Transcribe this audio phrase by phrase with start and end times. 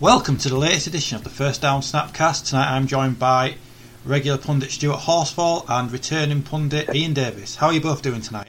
[0.00, 2.48] Welcome to the latest edition of the First Down Snapcast.
[2.48, 3.56] Tonight I'm joined by
[4.04, 7.56] regular pundit Stuart Horsfall and returning pundit Ian Davis.
[7.56, 8.48] How are you both doing tonight?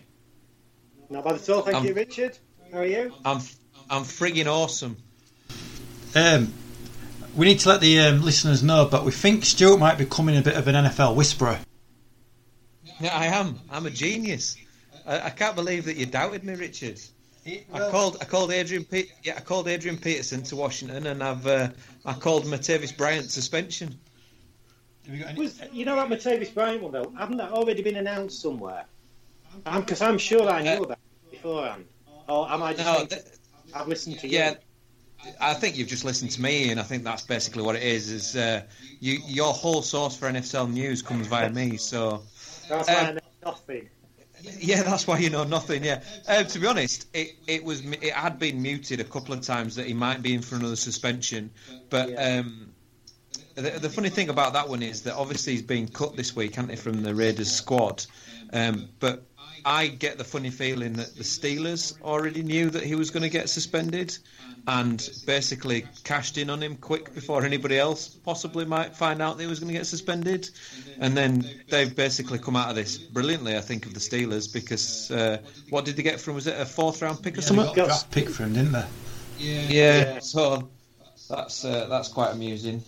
[1.09, 2.37] Not bad at all, thank I'm- you, Richard.
[2.71, 3.13] How are you?
[3.23, 3.39] I'm
[3.89, 4.97] I'm frigging awesome.
[6.15, 6.51] Um,
[7.35, 10.37] we need to let the um, listeners know, but we think Stuart might be becoming
[10.37, 11.59] a bit of an NFL whisperer.
[12.99, 13.59] Yeah, I am.
[13.69, 14.57] I'm a genius.
[15.05, 16.99] I, I can't believe that you doubted me, Richard.
[17.45, 21.45] I called I called Adrian Pe- yeah I called Adrian Peterson to Washington and I've
[21.45, 21.69] uh,
[22.05, 23.99] I called Martavis Bryant suspension.
[25.37, 27.13] Was, you know that Martavis Bryant one though?
[27.17, 28.85] Haven't that already been announced somewhere?
[29.63, 31.85] Because I'm, sure I knew about it beforehand.
[32.27, 32.85] Or am I just?
[32.85, 33.31] No, thinking-
[33.73, 34.37] I've listened to you.
[34.37, 34.55] Yeah,
[35.39, 38.11] I think you've just listened to me, and I think that's basically what it is.
[38.11, 38.63] Is uh,
[38.99, 42.23] you your whole source for NFL news comes via me, so
[42.67, 43.89] That's why I um, know nothing.
[44.59, 45.83] Yeah, that's why you know nothing.
[45.83, 49.41] Yeah, uh, to be honest, it it was it had been muted a couple of
[49.41, 51.51] times that he might be in for another suspension,
[51.89, 52.73] but um,
[53.55, 56.55] the, the funny thing about that one is that obviously he's been cut this week,
[56.55, 58.05] hasn't he, from the Raiders squad?
[58.53, 59.23] Um, but
[59.63, 63.29] I get the funny feeling that the Steelers already knew that he was going to
[63.29, 64.17] get suspended,
[64.67, 69.43] and basically cashed in on him quick before anybody else possibly might find out that
[69.43, 70.49] he was going to get suspended,
[70.99, 73.55] and then they've basically come out of this brilliantly.
[73.57, 75.37] I think of the Steelers because uh,
[75.69, 76.35] what did they get from?
[76.35, 77.65] Was it a fourth round pick or Yeah, they something?
[77.65, 78.85] got a draft pick from him, didn't they?
[79.37, 80.19] Yeah, yeah.
[80.19, 80.67] so
[81.29, 82.81] that's uh, that's quite amusing.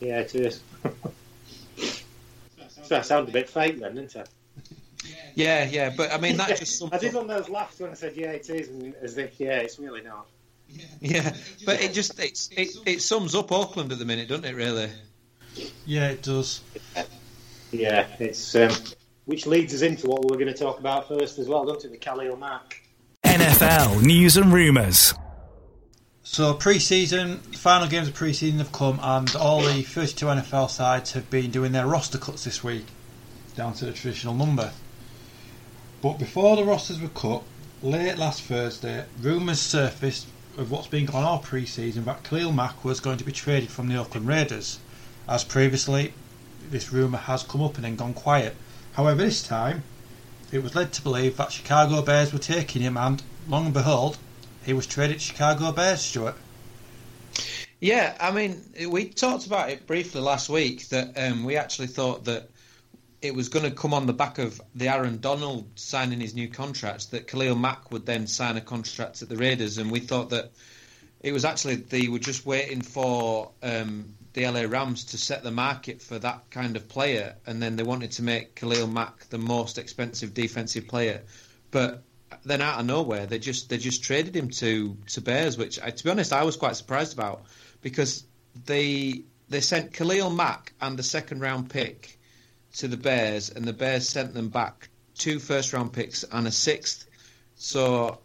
[0.00, 0.60] Yeah, it is.
[1.76, 4.28] so that sounded a bit fake then, didn't it?
[5.34, 7.80] Yeah, yeah, but I mean that just sums I did up- one of those laughs
[7.80, 10.26] when I said yeah, it is, and as if yeah, it's really not.
[11.00, 11.34] Yeah,
[11.66, 14.54] but it just it's, it it sums up Oakland at the minute, doesn't it?
[14.54, 14.90] Really?
[15.84, 16.60] Yeah, it does.
[17.72, 18.70] Yeah, it's um,
[19.26, 21.84] which leads us into what we were going to talk about first as well, don't
[21.84, 21.90] it?
[21.90, 22.80] The Khalil Mack.
[23.24, 25.14] NFL news and rumours.
[26.22, 31.28] So pre-season, final games of pre-season have come, and all the 32 NFL sides have
[31.28, 32.86] been doing their roster cuts this week,
[33.56, 34.72] down to the traditional number.
[36.02, 37.44] But before the rosters were cut,
[37.80, 40.26] late last Thursday, rumours surfaced
[40.58, 43.70] of what's been going on all pre-season that Khalil Mack was going to be traded
[43.70, 44.80] from the Oakland Raiders.
[45.28, 46.12] As previously,
[46.70, 48.56] this rumour has come up and then gone quiet.
[48.94, 49.84] However, this time,
[50.50, 54.18] it was led to believe that Chicago Bears were taking him, and long and behold,
[54.64, 56.34] he was traded to Chicago Bears, Stuart.
[57.78, 62.24] Yeah, I mean, we talked about it briefly last week that um, we actually thought
[62.24, 62.48] that
[63.22, 66.48] it was going to come on the back of the Aaron Donald signing his new
[66.48, 70.30] contract, that Khalil Mack would then sign a contract at the Raiders, and we thought
[70.30, 70.50] that
[71.20, 75.52] it was actually they were just waiting for um, the LA Rams to set the
[75.52, 79.38] market for that kind of player, and then they wanted to make Khalil Mack the
[79.38, 81.22] most expensive defensive player.
[81.70, 82.02] But
[82.44, 85.90] then out of nowhere, they just they just traded him to to Bears, which I,
[85.90, 87.44] to be honest I was quite surprised about
[87.82, 88.24] because
[88.64, 92.18] they they sent Khalil Mack and the second round pick
[92.74, 96.50] to the Bears, and the Bears sent them back two first round picks and a
[96.50, 97.06] sixth.
[97.56, 98.18] So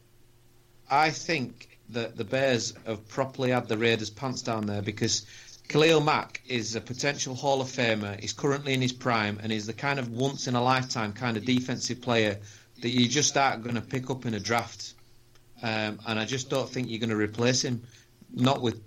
[0.90, 5.26] I think that the Bears have properly had the Raiders' pants down there because
[5.68, 8.20] Khalil Mack is a potential Hall of Famer.
[8.20, 11.38] He's currently in his prime and he's the kind of once in a lifetime kind
[11.38, 12.40] of defensive player
[12.82, 14.94] that you just aren't going to pick up in a draft.
[15.62, 17.84] Um, and I just don't think you're going to replace him,
[18.34, 18.82] not with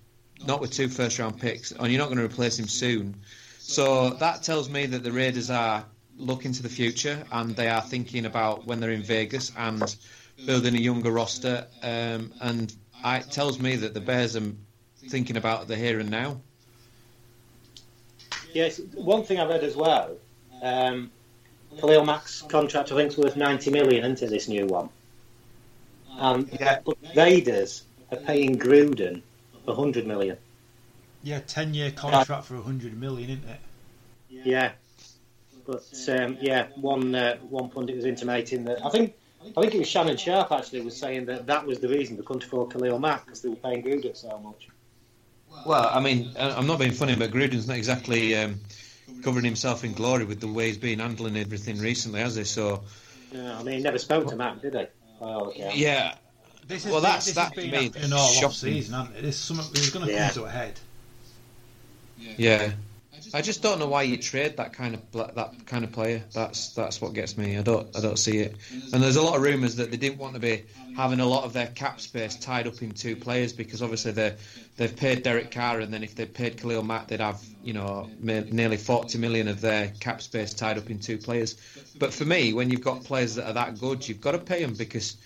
[0.46, 3.14] not with two first round picks, and you're not going to replace him soon.
[3.70, 5.84] So that tells me that the Raiders are
[6.18, 9.96] looking to the future and they are thinking about when they're in Vegas and
[10.44, 11.68] building a younger roster.
[11.80, 12.74] Um, and
[13.04, 14.42] it tells me that the Bears are
[15.06, 16.40] thinking about the here and now.
[18.52, 20.16] Yes, one thing I've read as well.
[20.60, 21.12] Um,
[21.78, 24.88] Khalil Mack's contract, I think, is worth ninety million into this new one.
[26.18, 26.80] Um, yeah.
[26.84, 29.22] But Raiders are paying Gruden
[29.68, 30.36] hundred million.
[31.22, 33.60] Yeah, ten year contract for hundred million, isn't it?
[34.30, 34.72] Yeah,
[35.66, 39.14] but um, yeah, one uh, one pundit was intimating that I think
[39.56, 42.22] I think it was Shannon Sharpe actually was saying that that was the reason they
[42.22, 44.68] couldn't afford Khalil Mack because they were paying Gruden so much.
[45.66, 48.60] Well, I mean, I'm not being funny, but Gruden's not exactly um,
[49.22, 52.44] covering himself in glory with the way he's been handling everything recently, has he?
[52.44, 52.84] So.
[53.32, 54.86] Yeah, I mean, he never spoke to Mack, did he?
[55.20, 56.14] Oh, yeah.
[56.66, 59.22] This well, that's this that has been in all off season, hasn't it?
[59.22, 60.26] This summer is going to yeah.
[60.26, 60.78] come to a head.
[62.36, 62.72] Yeah.
[63.32, 66.24] I just don't know why you trade that kind of that kind of player.
[66.32, 67.58] That's that's what gets me.
[67.58, 68.56] I don't I don't see it.
[68.92, 71.44] And there's a lot of rumours that they didn't want to be having a lot
[71.44, 74.34] of their cap space tied up in two players because obviously they
[74.76, 78.10] they've paid Derek Carr and then if they paid Khalil Mack they'd have you know
[78.18, 81.56] nearly 40 million of their cap space tied up in two players.
[82.00, 84.64] But for me, when you've got players that are that good, you've got to pay
[84.64, 85.16] them because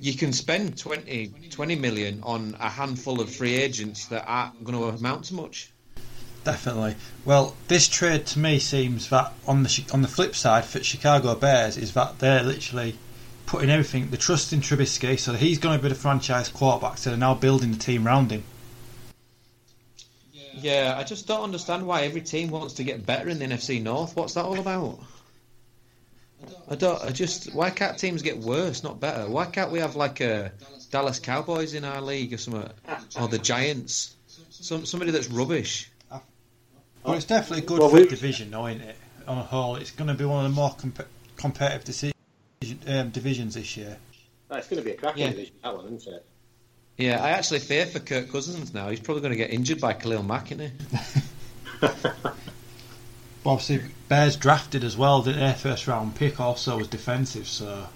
[0.00, 4.78] you can spend 20, 20 million on a handful of free agents that aren't going
[4.78, 5.72] to amount to much.
[6.48, 6.96] Definitely.
[7.26, 11.34] Well, this trade to me seems that on the on the flip side for Chicago
[11.34, 12.96] Bears is that they're literally
[13.44, 16.96] putting everything, the trust in Trubisky, so he's going to be the franchise quarterback.
[16.96, 18.44] So they're now building the team around him.
[20.54, 23.82] Yeah, I just don't understand why every team wants to get better in the NFC
[23.82, 24.16] North.
[24.16, 25.00] What's that all about?
[26.70, 27.04] I don't.
[27.04, 27.52] I just.
[27.54, 29.28] Why can't teams get worse, not better?
[29.28, 30.50] Why can't we have like a
[30.90, 32.70] Dallas Cowboys in our league or something,
[33.20, 34.14] or the Giants?
[34.48, 35.90] Some somebody that's rubbish.
[37.08, 38.06] Well, it's definitely good well, for we...
[38.06, 38.96] division, though, isn't it?
[39.26, 41.08] On a whole, it's going to be one of the more comp-
[41.38, 42.14] competitive decision,
[42.86, 43.96] um, divisions this year.
[44.50, 45.30] Oh, it's going to be a cracking yeah.
[45.30, 46.26] division, that one, isn't it?
[46.98, 48.90] Yeah, I actually fear for Kirk Cousins now.
[48.90, 51.88] He's probably going to get injured by Khalil Mack, isn't he?
[53.46, 55.22] obviously, Bears drafted as well.
[55.22, 57.86] Their first round pick also was defensive, so.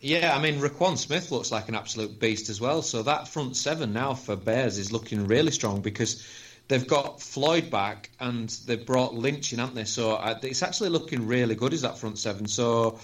[0.00, 2.82] Yeah, I mean, Roquan Smith looks like an absolute beast as well.
[2.82, 6.26] So that front seven now for Bears is looking really strong because
[6.70, 9.84] they've got Floyd back and they've brought Lynch in, haven't they?
[9.84, 12.46] So uh, it's actually looking really good, is that front seven?
[12.46, 13.00] So,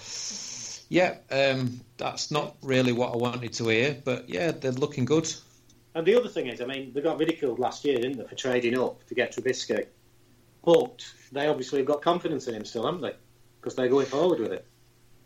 [0.89, 5.31] yeah, um, that's not really what I wanted to hear, but yeah, they're looking good.
[5.97, 8.37] And the other thing is, I mean, they got ridiculed last year, didn't they, for
[8.37, 9.87] trading up to get Trubisky?
[10.65, 13.15] But they obviously have got confidence in him still, haven't they?
[13.61, 14.65] Because they're going forward with it.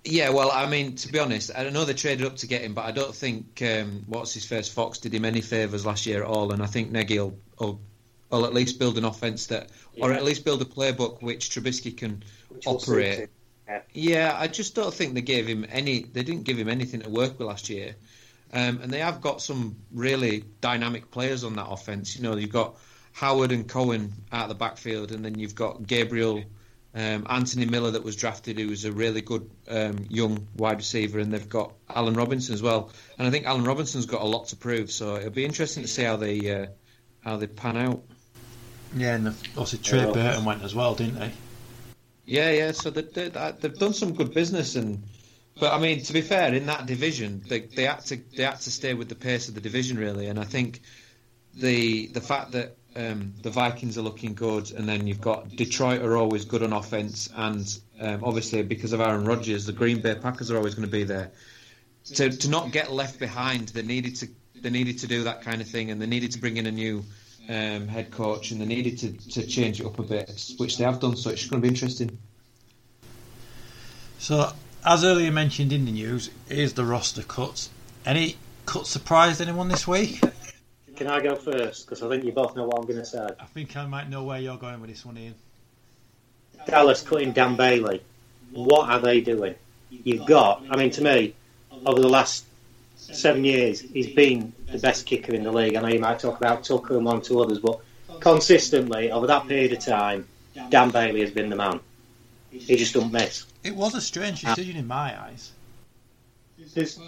[0.02, 2.72] Yeah, well, I mean, to be honest, I know they traded up to get him,
[2.72, 6.22] but I don't think um, what's his face Fox did him any favours last year
[6.22, 7.80] at all, and I think Nagy will, will,
[8.30, 10.04] will at least build an offence that, yeah.
[10.04, 13.28] or at least build a playbook which Trubisky can which operate.
[13.68, 13.80] Yeah.
[13.92, 14.36] yeah.
[14.38, 16.02] I just don't think they gave him any.
[16.02, 17.96] They didn't give him anything to work with last year,
[18.52, 22.16] um, and they have got some really dynamic players on that offence.
[22.16, 22.76] You know, you've got
[23.12, 26.42] Howard and Cohen out of the backfield, and then you've got Gabriel,
[26.94, 31.18] um, Anthony Miller that was drafted, who was a really good um, young wide receiver,
[31.18, 32.90] and they've got Allen Robinson as well.
[33.18, 35.88] And I think Allen Robinson's got a lot to prove, so it'll be interesting to
[35.88, 36.66] see how they uh,
[37.20, 38.02] how they pan out.
[38.94, 40.12] Yeah, and obviously Trey yeah.
[40.12, 41.32] Burton went as well, didn't they?
[42.26, 42.72] Yeah, yeah.
[42.72, 45.02] So they, they, they've done some good business, and
[45.58, 48.60] but I mean, to be fair, in that division, they they had to they had
[48.60, 50.80] to stay with the pace of the division really, and I think
[51.54, 56.02] the the fact that um, the Vikings are looking good, and then you've got Detroit
[56.02, 60.14] are always good on offense, and um, obviously because of Aaron Rodgers, the Green Bay
[60.14, 61.30] Packers are always going to be there.
[62.14, 64.28] To to not get left behind, they needed to
[64.60, 66.72] they needed to do that kind of thing, and they needed to bring in a
[66.72, 67.04] new
[67.50, 70.84] um, head coach, and they needed to, to change it up a bit, which they
[70.84, 71.16] have done.
[71.16, 72.16] So it's going to be interesting.
[74.18, 74.52] So,
[74.86, 77.70] as earlier mentioned in the news, is the roster cuts.
[78.06, 80.22] Any cuts surprised anyone this week?
[80.96, 81.86] Can I go first?
[81.86, 83.26] Because I think you both know what I'm going to say.
[83.40, 85.34] I think I might know where you're going with this one, Ian.
[86.66, 88.02] Dallas cutting Dan Bailey.
[88.52, 89.54] What are they doing?
[89.90, 91.34] You've got, I mean, to me,
[91.84, 92.44] over the last
[92.96, 95.76] seven years, he's been the best kicker in the league.
[95.76, 97.80] I know you might talk about Tucker and one or two others, but
[98.20, 100.26] consistently over that period of time,
[100.70, 101.80] Dan Bailey has been the man.
[102.50, 103.46] He just don't miss.
[103.62, 105.52] It was a strange decision in my eyes.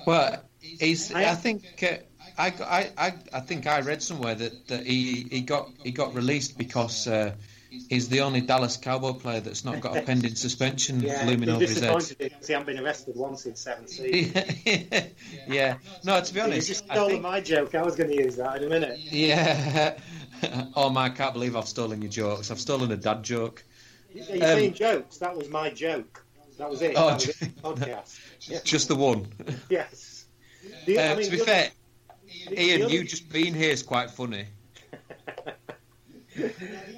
[0.07, 1.13] Well, he's.
[1.13, 1.65] I think.
[1.83, 1.97] Uh,
[2.39, 6.15] I, I, I, I think I read somewhere that, that he, he got he got
[6.15, 7.35] released because uh,
[7.89, 11.61] he's the only Dallas Cowboy player that's not got a pending suspension Yeah, looming over
[11.61, 12.03] his head.
[12.19, 15.11] he hasn't been arrested once in seven seasons.
[15.49, 17.75] yeah, no, to be You honest, just I stole think, my joke.
[17.75, 18.99] I was going to use that in a minute.
[18.99, 19.99] yeah.
[20.77, 22.51] oh man, I can't believe I've stolen your jokes.
[22.51, 23.65] I've stolen a dad joke.
[24.15, 25.19] You're Um, saying jokes.
[25.19, 26.25] That was my joke.
[26.59, 26.95] That was it.
[26.97, 27.63] Oh, that was it.
[27.63, 28.21] Podcast.
[28.51, 28.59] Yeah.
[28.63, 29.27] Just the one.
[29.71, 30.27] Yes.
[30.87, 31.71] The- I Uh, mean, to be fair,
[32.49, 34.47] the Ian, other- you just being here is quite funny.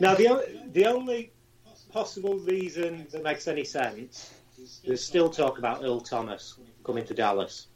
[0.01, 1.33] Now, the, o- the only
[1.91, 7.15] possible reason that makes any sense, is there's still talk about Earl Thomas coming to
[7.15, 7.67] Dallas.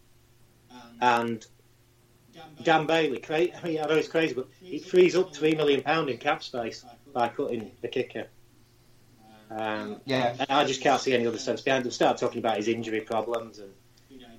[1.00, 1.44] And
[2.62, 6.08] Dan Bailey, cra- I, mean, I know it's crazy, but it frees up £3 million
[6.08, 8.26] in cap space by cutting the kicker.
[9.50, 10.34] Um, Yeah.
[10.38, 11.92] And I just can't see any other sense behind it.
[11.92, 13.58] Start talking about his injury problems.
[13.58, 13.72] and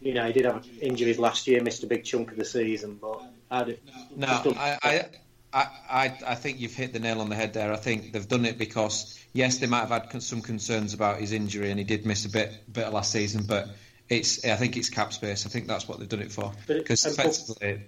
[0.02, 2.96] You know, he did have injuries last year, missed a big chunk of the season,
[3.02, 3.78] but I
[4.16, 5.06] No, I, I,
[5.52, 7.74] I, I, I think you've hit the nail on the head there.
[7.74, 11.20] I think they've done it because yes, they might have had con- some concerns about
[11.20, 13.70] his injury and he did miss a bit, bit of last season, but
[14.10, 15.46] it's, I think it's cap space.
[15.46, 17.82] I think that's what they've done it for because effectively,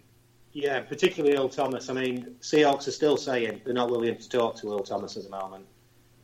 [0.53, 1.89] Yeah, particularly Earl Thomas.
[1.89, 5.23] I mean, Seahawks are still saying they're not willing to talk to Earl Thomas at
[5.23, 5.65] the moment.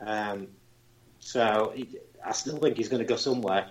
[0.02, 0.48] Um,
[1.20, 3.70] so he, I still think he's going to go somewhere.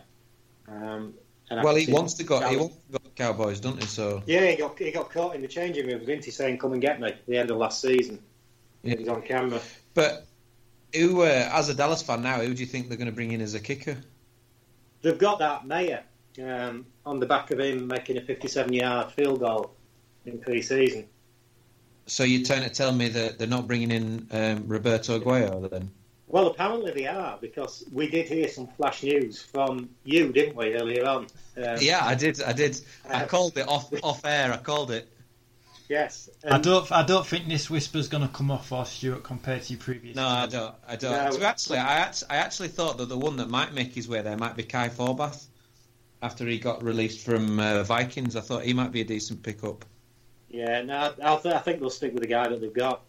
[0.69, 1.15] Um,
[1.51, 3.87] and well, he wants to go, he wants to go Cowboys, doesn't he?
[3.87, 6.31] So Yeah, he got he got caught in the changing room, didn't he?
[6.31, 8.23] Saying, "Come and get me." At the end of last season,
[8.83, 8.95] Yeah.
[8.95, 9.61] he was on camera.
[9.95, 10.27] But
[10.95, 13.33] who, uh, as a Dallas fan now, who do you think they're going to bring
[13.33, 13.97] in as a kicker?
[15.03, 16.03] They've got that Mayer
[16.43, 19.75] um, on the back of him making a 57-yard field goal
[20.25, 21.09] in pre-season.
[22.07, 25.91] So you're trying to tell me that they're not bringing in um, Roberto Aguayo then?
[26.29, 30.75] Well, apparently they are because we did hear some flash news from you, didn't we,
[30.75, 31.27] earlier on?
[31.57, 32.43] Um, Yeah, I did.
[32.43, 32.81] I did.
[33.09, 34.53] I Uh, called it off off air.
[34.53, 35.09] I called it.
[35.89, 36.29] Yes.
[36.45, 36.91] I don't.
[36.91, 40.17] I don't think this whisper's going to come off for Stuart compared to your previous.
[40.17, 40.75] No, I don't.
[40.87, 41.13] I don't.
[41.13, 41.31] No.
[41.31, 44.21] So actually, I actually, I actually thought that the one that might make his way
[44.23, 45.47] there might be Kai Forbath.
[46.23, 49.85] After he got released from uh, Vikings, I thought he might be a decent pickup.
[50.49, 53.03] Yeah, no, I, th- I think they'll stick with the guy that they've got.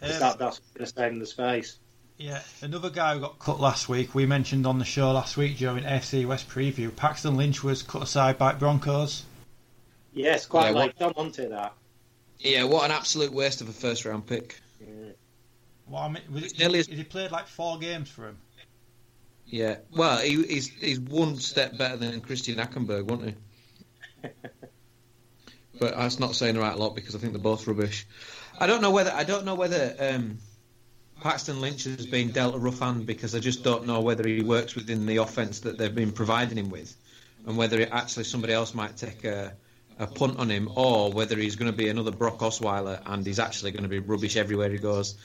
[0.00, 1.78] Um, that, that's going to stay in the space.
[2.18, 4.14] Yeah, another guy who got cut last week.
[4.14, 6.94] We mentioned on the show last week during AFC West preview.
[6.94, 9.24] Paxton Lynch was cut aside by Broncos.
[10.14, 11.74] Yes, quite Yeah, like what- Tom wanted that.
[12.38, 14.60] Yeah, what an absolute waste of a first round pick.
[15.86, 18.38] What I mean, was it, Nearly as- he played like four games for him.
[19.46, 23.36] Yeah, well, he, he's he's one step better than Christian Hackenberg, wasn't
[24.22, 24.28] he?
[25.78, 28.06] but that's not saying the right lot because I think they're both rubbish.
[28.58, 30.38] I don't know whether I don't know whether um,
[31.20, 34.42] Paxton Lynch has been dealt a rough hand because I just don't know whether he
[34.42, 36.94] works within the offense that they've been providing him with,
[37.46, 39.54] and whether it, actually somebody else might take a,
[39.98, 43.38] a punt on him, or whether he's going to be another Brock Osweiler and he's
[43.38, 45.16] actually going to be rubbish everywhere he goes.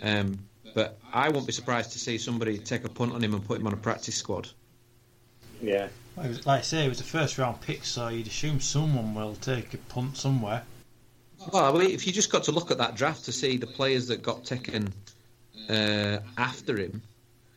[0.00, 0.38] Um,
[0.74, 3.60] but I won't be surprised to see somebody take a punt on him and put
[3.60, 4.48] him on a practice squad.
[5.60, 5.88] Yeah.
[6.16, 9.14] Well, was, like I say, it was a first round pick, so you'd assume someone
[9.14, 10.62] will take a punt somewhere.
[11.52, 13.66] Well, I mean, if you just got to look at that draft to see the
[13.66, 14.92] players that got taken
[15.68, 17.02] uh, after him,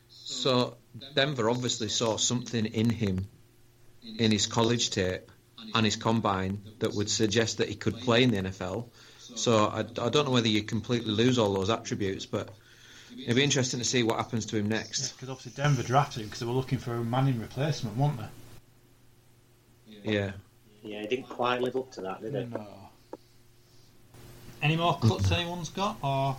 [0.10, 0.78] so
[1.14, 3.28] Denver obviously saw something in him
[4.18, 5.32] in his college tape
[5.74, 8.88] and his combine that would suggest that he could play in the NFL.
[9.18, 12.50] So I, I don't know whether you completely lose all those attributes, but
[13.18, 15.14] it'd be interesting to see what happens to him next.
[15.14, 18.28] Because obviously Denver drafted him because they were looking for a Manning replacement, weren't they?
[20.14, 20.32] Yeah.
[20.84, 22.46] Yeah, he didn't quite live up to that, did he?
[22.46, 22.68] No.
[24.62, 25.98] Any more cuts anyone's got?
[26.02, 26.38] Or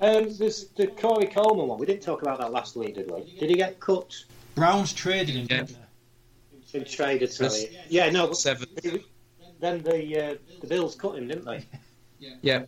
[0.00, 1.78] Um, there's the Corey Coleman one.
[1.78, 3.36] We didn't talk about that last week, did we?
[3.38, 4.14] Did he get cut?
[4.54, 6.78] Browns traded him, didn't they?
[6.78, 7.76] Been traded, sorry.
[7.88, 8.32] Yeah, no.
[8.32, 8.66] Seven.
[9.60, 11.64] then the uh, the Bills cut him, didn't they?
[12.42, 12.64] Yeah,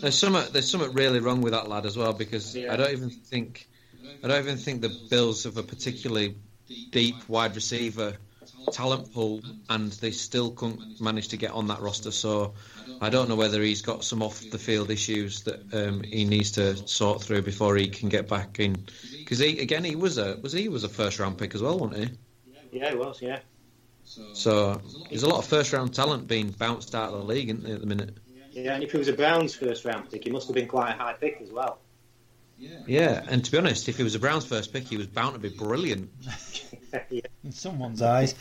[0.00, 2.72] there's something there's something really wrong with that lad as well because Yeah.
[2.72, 3.68] I don't even think
[4.22, 6.36] I don't even think the Bills have a particularly
[6.90, 8.16] deep wide receiver
[8.72, 12.10] talent pool, and they still couldn't manage to get on that roster.
[12.10, 12.54] So
[13.00, 16.52] I don't know whether he's got some off the field issues that um, he needs
[16.52, 18.86] to sort through before he can get back in.
[19.18, 21.78] Because he again he was a was he was a first round pick as well,
[21.78, 22.78] wasn't he?
[22.78, 23.20] Yeah, he was.
[23.20, 23.40] Yeah.
[24.34, 27.64] So there's a lot of first round talent being bounced out of the league isn't
[27.64, 28.16] there, at the minute.
[28.52, 30.90] Yeah, and if he was a Browns first round pick, he must have been quite
[30.90, 31.78] a high pick as well.
[32.58, 35.34] Yeah, and to be honest, if he was a Browns first pick, he was bound
[35.34, 36.10] to be brilliant.
[37.10, 37.22] yeah.
[37.44, 38.34] in someone's eyes.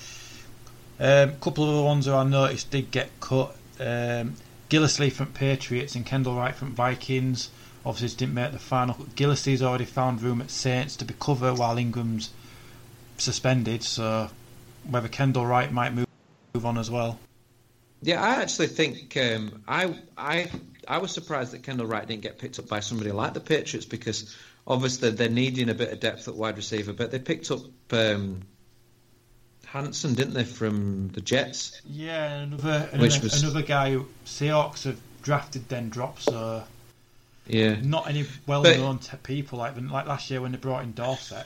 [1.00, 3.56] A um, couple of other ones who I noticed did get cut.
[3.80, 4.36] Um,
[4.70, 7.50] Gillislee from Patriots and Kendall Wright from Vikings.
[7.86, 8.96] Obviously, didn't make the final.
[9.16, 12.32] Gillislee's already found room at Saints to be cover while Ingram's
[13.18, 13.84] suspended.
[13.84, 14.30] So
[14.90, 16.08] whether Kendall Wright might move,
[16.54, 17.20] move on as well.
[18.02, 20.52] Yeah, I actually think um, I I
[20.88, 23.86] I was surprised that Kendall Wright didn't get picked up by somebody like the Patriots
[23.86, 24.36] because
[24.68, 28.42] obviously they're needing a bit of depth at wide receiver, but they picked up um,
[29.66, 31.82] Hanson, didn't they, from the Jets?
[31.86, 36.64] Yeah, another another, was- another guy who Seahawks have drafted then dropped, so
[37.48, 37.76] Yeah.
[37.82, 41.46] not any well-known t- people like like last year when they brought in Dorsett.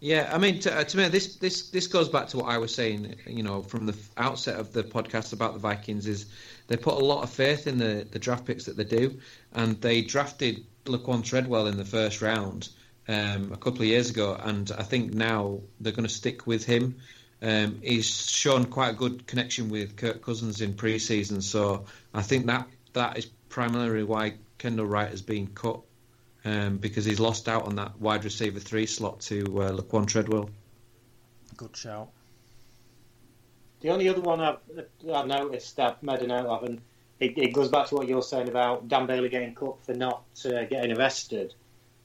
[0.00, 2.58] Yeah, I mean, to, uh, to me, this this this goes back to what I
[2.58, 3.14] was saying.
[3.24, 6.26] You know, from the outset of the podcast about the Vikings, is
[6.66, 9.20] they put a lot of faith in the the draft picks that they do,
[9.52, 12.68] and they drafted Laquon Treadwell in the first round
[13.08, 16.64] um, a couple of years ago, and I think now they're going to stick with
[16.64, 16.96] him.
[17.40, 22.46] Um, he's shown quite a good connection with Kirk Cousins in pre-season, so I think
[22.46, 25.80] that that is primarily why Kendall Wright has been cut
[26.44, 30.50] um, because he's lost out on that wide receiver three slot to uh, Laquon Treadwell.
[31.56, 32.10] Good shout.
[33.80, 34.58] The only other one I've,
[35.12, 36.80] I've noticed, I've made a note of, and
[37.22, 40.24] it, it goes back to what you're saying about Dan Bailey getting cut for not
[40.44, 41.54] uh, getting arrested,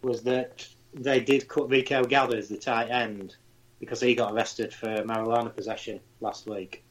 [0.02, 3.36] was that they did cut Rico Gathers, the tight end,
[3.80, 6.84] because he got arrested for marijuana possession last week.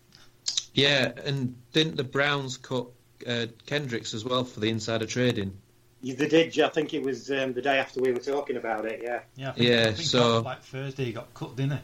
[0.74, 2.86] Yeah, and didn't the Browns cut
[3.26, 5.56] uh, Kendricks as well for the insider trading?
[6.02, 6.60] Yeah, They did.
[6.60, 9.00] I think it was um, the day after we were talking about it.
[9.02, 11.78] Yeah, Yeah, I think, Yeah, I think so- on, like Thursday he got cut, didn't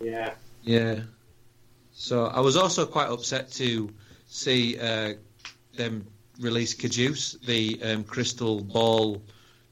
[0.00, 0.08] he?
[0.10, 0.34] yeah.
[0.62, 1.00] Yeah.
[1.92, 3.90] So I was also quite upset to
[4.26, 5.14] see uh,
[5.80, 6.06] them
[6.40, 9.22] release Cajuste, the um, crystal ball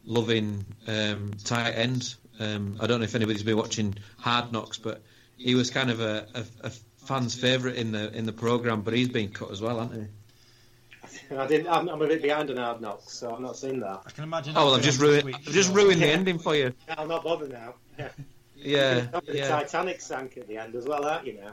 [0.04, 2.14] loving um, tight end.
[2.40, 5.02] Um, I don't know if anybody's been watching Hard Knocks, but
[5.36, 6.70] he was kind of a, a, a
[7.04, 11.36] fan's favourite in the in the program, but he's been cut as well, hasn't he?
[11.36, 11.68] I didn't.
[11.68, 14.02] I'm, I'm a bit behind on Hard Knocks, so I'm not seeing that.
[14.06, 14.54] I can imagine.
[14.56, 15.74] Oh well, I've just being ruined I've just show.
[15.74, 16.72] ruined the ending for you.
[16.96, 17.74] I'll not bother now.
[17.98, 18.08] Yeah.
[18.60, 19.48] Yeah, The yeah.
[19.48, 21.52] Titanic sank at the end as well, aren't you now?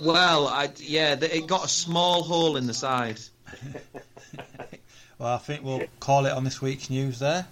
[0.00, 3.18] Well, I, yeah, it got a small hole in the side.
[5.20, 7.46] Well, I think we'll call it on this week's news there.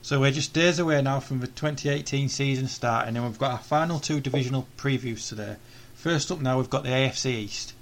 [0.00, 3.58] So we're just days away now from the 2018 season starting, and we've got our
[3.58, 5.56] final two divisional previews today.
[5.96, 7.74] First up now, we've got the AFC East.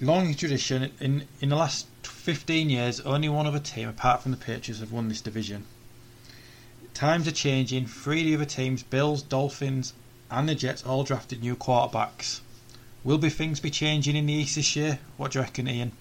[0.00, 4.38] Long tradition, in in the last 15 years, only one other team, apart from the
[4.38, 5.66] Patriots, have won this division.
[6.94, 7.86] Times are changing.
[7.86, 9.92] Three of the other teams, Bills, Dolphins,
[10.30, 12.40] and the Jets, all drafted new quarterbacks.
[13.04, 14.98] Will be things be changing in the East this year?
[15.18, 15.92] What do you reckon, Ian?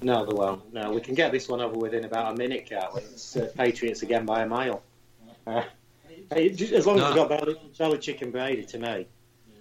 [0.00, 0.72] No, they won't.
[0.72, 3.02] No, we can get this one over within about a minute, can't we?
[3.02, 4.82] It's uh, Patriots again by a mile.
[5.46, 5.62] Uh,
[6.30, 9.06] as long as we've got Bel- Belichick and Brady, to me,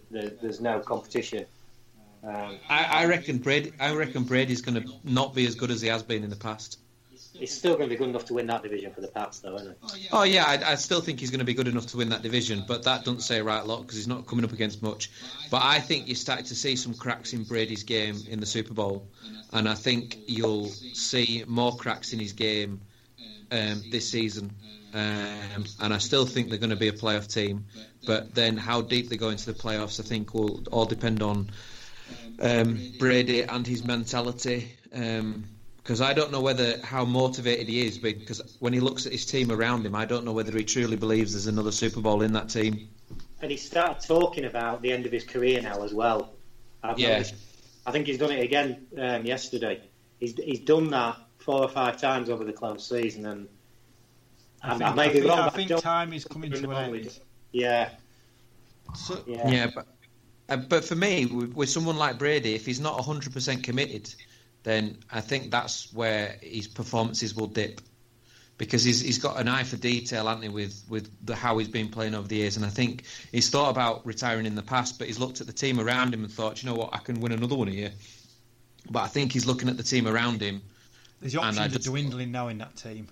[0.10, 1.46] there, there's no competition.
[2.24, 3.74] Um, I, I reckon Brady.
[3.80, 6.36] I reckon Brady's going to not be as good as he has been in the
[6.36, 6.80] past.
[7.34, 9.56] He's still going to be good enough to win that division for the Pats, though,
[9.56, 10.08] isn't he?
[10.12, 12.22] Oh yeah, I, I still think he's going to be good enough to win that
[12.22, 15.12] division, but that doesn't say right a lot because he's not coming up against much.
[15.50, 18.74] But I think you're starting to see some cracks in Brady's game in the Super
[18.74, 19.08] Bowl,
[19.54, 22.82] and I think you'll see more cracks in his game
[23.52, 24.52] um, this season.
[24.94, 27.65] Um, and I still think they're going to be a playoff team,
[28.06, 31.50] but then how deep they go into the playoffs, I think will all depend on
[32.41, 34.74] um, Brady and his mentality.
[35.84, 39.26] Because I don't know whether how motivated he is, because when he looks at his
[39.26, 42.34] team around him, I don't know whether he truly believes there's another Super Bowl in
[42.34, 42.88] that team.
[43.41, 46.34] And he started talking about the end of his career now as well.
[46.84, 47.13] I've Yeah.
[47.17, 47.36] noticed-
[47.88, 49.82] I think he's done it again um, yesterday.
[50.20, 53.48] He's he's done that four or five times over the close season, and
[54.62, 55.39] I I, think, I may I be think, wrong.
[55.39, 57.20] I think don't- time is coming to an end.
[57.52, 57.89] Yeah,
[58.96, 59.50] So, yeah.
[59.50, 59.88] Yeah, but
[60.48, 64.13] uh, but for me, with, with someone like Brady, if he's not 100% committed,
[64.63, 67.82] then I think that's where his performances will dip.
[68.58, 71.67] Because he's he's got an eye for detail, hasn't he, with with the, how he's
[71.67, 75.00] been playing over the years, and I think he's thought about retiring in the past,
[75.00, 77.21] but he's looked at the team around him and thought, you know what, I can
[77.21, 77.91] win another one here.
[78.89, 80.62] But I think he's looking at the team around him.
[81.24, 83.08] I options are just- dwindling now in that team.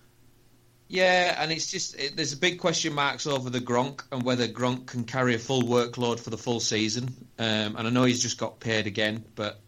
[0.88, 4.48] Yeah, and it's just it, there's a big question marks over the Gronk and whether
[4.48, 7.14] Gronk can carry a full workload for the full season.
[7.38, 9.62] Um, and I know he's just got paid again, but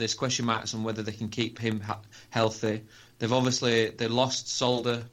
[0.00, 2.82] there's question marks on whether they can keep him ha- healthy.
[3.18, 5.04] They've obviously they lost Solder.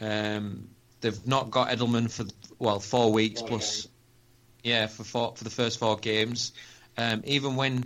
[0.00, 0.68] Um,
[1.00, 2.24] they've not got Edelman for
[2.58, 3.86] well four weeks plus.
[4.64, 6.52] Yeah, for four, for the first four games.
[6.98, 7.84] Um, even when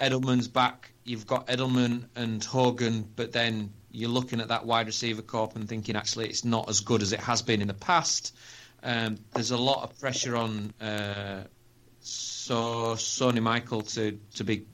[0.00, 5.22] Edelman's back, you've got Edelman and Hogan, but then you're looking at that wide receiver
[5.22, 8.34] corp and thinking actually it's not as good as it has been in the past.
[8.82, 11.44] Um, there's a lot of pressure on uh,
[12.00, 14.66] so Sony Michel to to be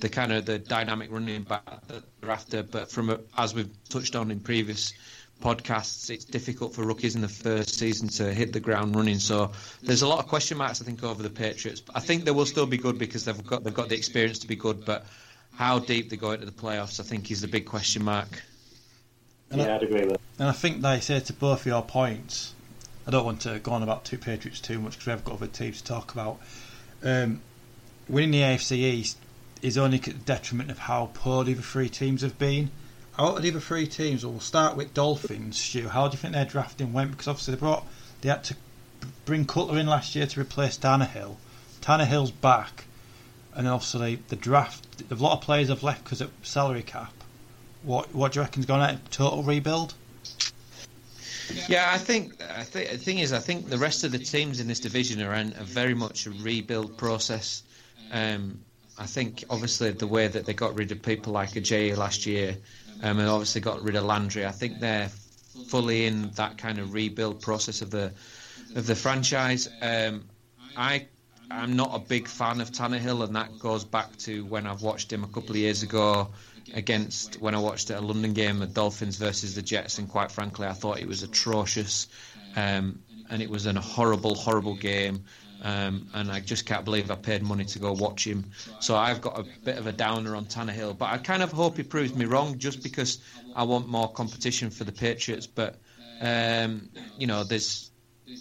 [0.00, 3.70] the kind of the dynamic running back that they're after, but from a, as we've
[3.88, 4.92] touched on in previous
[5.40, 9.18] podcasts, it's difficult for rookies in the first season to hit the ground running.
[9.18, 11.82] So there's a lot of question marks, I think, over the Patriots.
[11.94, 14.46] I think they will still be good because they've got they've got the experience to
[14.46, 14.84] be good.
[14.84, 15.06] But
[15.54, 18.42] how deep they go into the playoffs, I think, is the big question mark.
[19.50, 20.20] Yeah, I, I'd agree with.
[20.38, 22.54] And I think they say to both of your points.
[23.06, 25.46] I don't want to go on about two Patriots too much because we've got other
[25.46, 26.38] teams to talk about.
[27.02, 27.40] Um,
[28.08, 29.16] winning the AFC East
[29.62, 32.70] is only to the detriment of how poorly the three teams have been.
[33.18, 35.58] Out of the other three teams, we'll start with Dolphins.
[35.58, 37.10] Stu, how do you think their drafting went?
[37.10, 37.86] Because obviously they brought
[38.20, 38.56] they had to
[39.24, 41.36] bring Cutler in last year to replace Tannehill.
[41.80, 42.84] Tannehill's back,
[43.54, 45.02] and obviously the draft.
[45.10, 47.12] A lot of players have left because of salary cap.
[47.82, 49.00] What what do you reckon's going on?
[49.10, 49.94] Total rebuild.
[51.68, 54.60] Yeah, I think I think the thing is, I think the rest of the teams
[54.60, 57.62] in this division are in a very much a rebuild process.
[58.12, 58.60] Um,
[59.00, 62.58] I think obviously the way that they got rid of people like Ajayi last year,
[63.02, 65.08] um, and obviously got rid of Landry, I think they're
[65.68, 68.12] fully in that kind of rebuild process of the
[68.76, 69.70] of the franchise.
[69.80, 70.24] Um,
[70.76, 71.06] I
[71.50, 75.10] I'm not a big fan of Tannehill, and that goes back to when I've watched
[75.10, 76.28] him a couple of years ago
[76.74, 80.66] against when I watched a London game, the Dolphins versus the Jets, and quite frankly,
[80.66, 82.06] I thought it was atrocious,
[82.54, 85.24] um, and it was a horrible, horrible game.
[85.62, 88.46] Um, and I just can't believe I paid money to go watch him.
[88.78, 91.76] So I've got a bit of a downer on Tannehill, but I kind of hope
[91.76, 93.18] he proves me wrong, just because
[93.54, 95.46] I want more competition for the Patriots.
[95.46, 95.78] But
[96.20, 97.90] um, you know, there's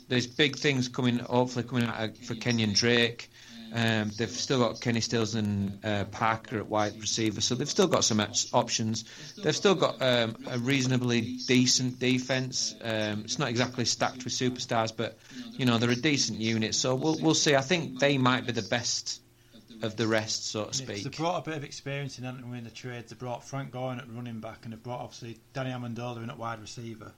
[0.08, 3.30] there's big things coming, hopefully coming out for Kenyan Drake.
[3.74, 7.88] Um, they've still got Kenny Stills and uh, Parker at wide receiver, so they've still
[7.88, 8.20] got some
[8.54, 9.06] options.
[9.38, 12.76] They've still got um, a reasonably decent defense.
[12.82, 15.18] Um, it's not exactly stacked with superstars, but
[15.52, 16.76] you know they're a decent unit.
[16.76, 17.56] So we'll we'll see.
[17.56, 19.22] I think they might be the best
[19.82, 21.04] of the rest, so to speak.
[21.04, 23.12] They brought a bit of experience in in the trades.
[23.12, 26.38] They brought Frank Gore at running back, and they brought obviously Danny Amendola in at
[26.38, 27.14] wide receiver.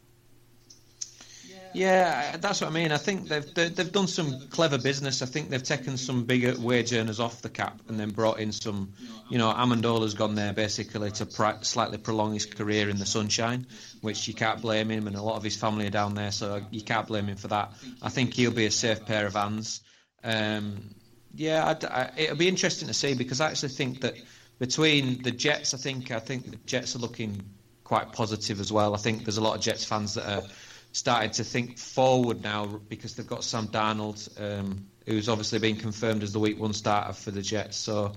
[1.73, 2.91] Yeah, that's what I mean.
[2.91, 5.21] I think they've they've done some clever business.
[5.21, 8.51] I think they've taken some bigger wage earners off the cap and then brought in
[8.51, 8.93] some.
[9.29, 13.67] You know, Amendola's gone there basically to pri- slightly prolong his career in the sunshine,
[14.01, 16.61] which you can't blame him, and a lot of his family are down there, so
[16.71, 17.71] you can't blame him for that.
[18.01, 19.81] I think he'll be a safe pair of hands.
[20.23, 20.93] Um,
[21.33, 24.15] yeah, I, it'll be interesting to see because I actually think that
[24.59, 27.41] between the Jets, I think I think the Jets are looking
[27.85, 28.93] quite positive as well.
[28.93, 30.43] I think there's a lot of Jets fans that are
[30.91, 36.23] started to think forward now because they've got Sam Darnold, um, who's obviously been confirmed
[36.23, 37.77] as the Week One starter for the Jets.
[37.77, 38.13] So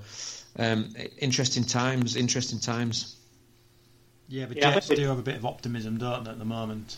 [0.58, 3.16] um, interesting times, interesting times.
[4.28, 6.96] Yeah, but yeah, Jets do have a bit of optimism, don't they, at the moment?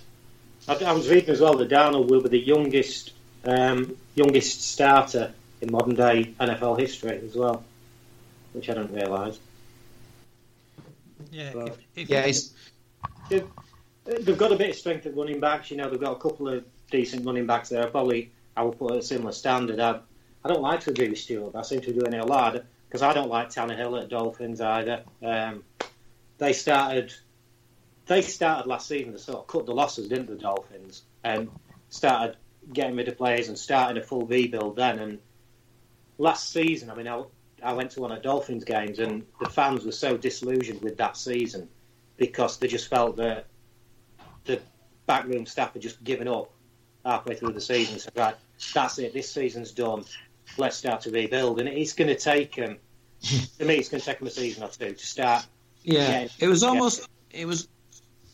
[0.68, 3.12] I, I was reading as well that Darnold will be the youngest
[3.44, 7.64] um, youngest starter in modern day NFL history as well,
[8.52, 9.38] which I didn't realise.
[11.30, 12.26] Yeah, but, if, if yeah,
[13.30, 13.44] if,
[14.06, 15.70] They've got a bit of strength at running backs.
[15.70, 17.86] You know, they've got a couple of decent running backs there.
[17.88, 19.80] Probably I would put a similar standard.
[19.80, 20.00] I,
[20.44, 21.56] I don't like to agree with Stuart.
[21.56, 25.02] I seem to it a lot because I don't like Tannehill at Dolphins either.
[25.22, 25.64] Um,
[26.38, 27.12] they started
[28.06, 31.02] they started last season to sort of cut the losses, didn't the Dolphins?
[31.24, 31.50] And
[31.88, 32.36] started
[32.72, 34.98] getting rid of players and starting a full rebuild then.
[34.98, 35.18] And
[36.18, 37.24] last season, I mean, I,
[37.62, 41.16] I went to one of Dolphins games and the fans were so disillusioned with that
[41.16, 41.68] season
[42.16, 43.46] because they just felt that
[44.46, 44.60] the
[45.06, 46.50] backroom staff had just given up
[47.04, 47.98] halfway through the season.
[47.98, 48.34] So right,
[48.74, 49.12] that's it.
[49.12, 50.04] This season's done.
[50.58, 52.78] Let's start to rebuild, and it's going to take them.
[53.58, 55.46] to me, it's going to take them a season or two to start.
[55.82, 57.08] Yeah, getting, it was almost.
[57.30, 57.68] It was.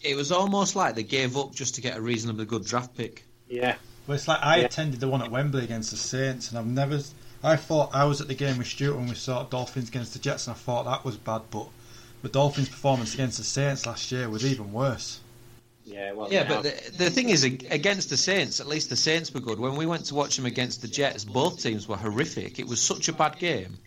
[0.03, 3.25] It was almost like they gave up just to get a reasonably good draft pick.
[3.49, 3.77] Yeah.
[4.07, 4.65] Well, it's like I yeah.
[4.65, 7.01] attended the one at Wembley against the Saints, and I've never.
[7.45, 10.19] I thought I was at the game with Stuart when we saw Dolphins against the
[10.19, 11.43] Jets, and I thought that was bad.
[11.51, 11.69] But
[12.23, 15.21] the Dolphins' performance against the Saints last year was even worse.
[15.93, 19.33] Yeah, well, yeah, but the, the thing is, against the Saints, at least the Saints
[19.35, 19.59] were good.
[19.59, 22.59] When we went to watch them against the Jets, both teams were horrific.
[22.59, 23.79] It was such a bad game.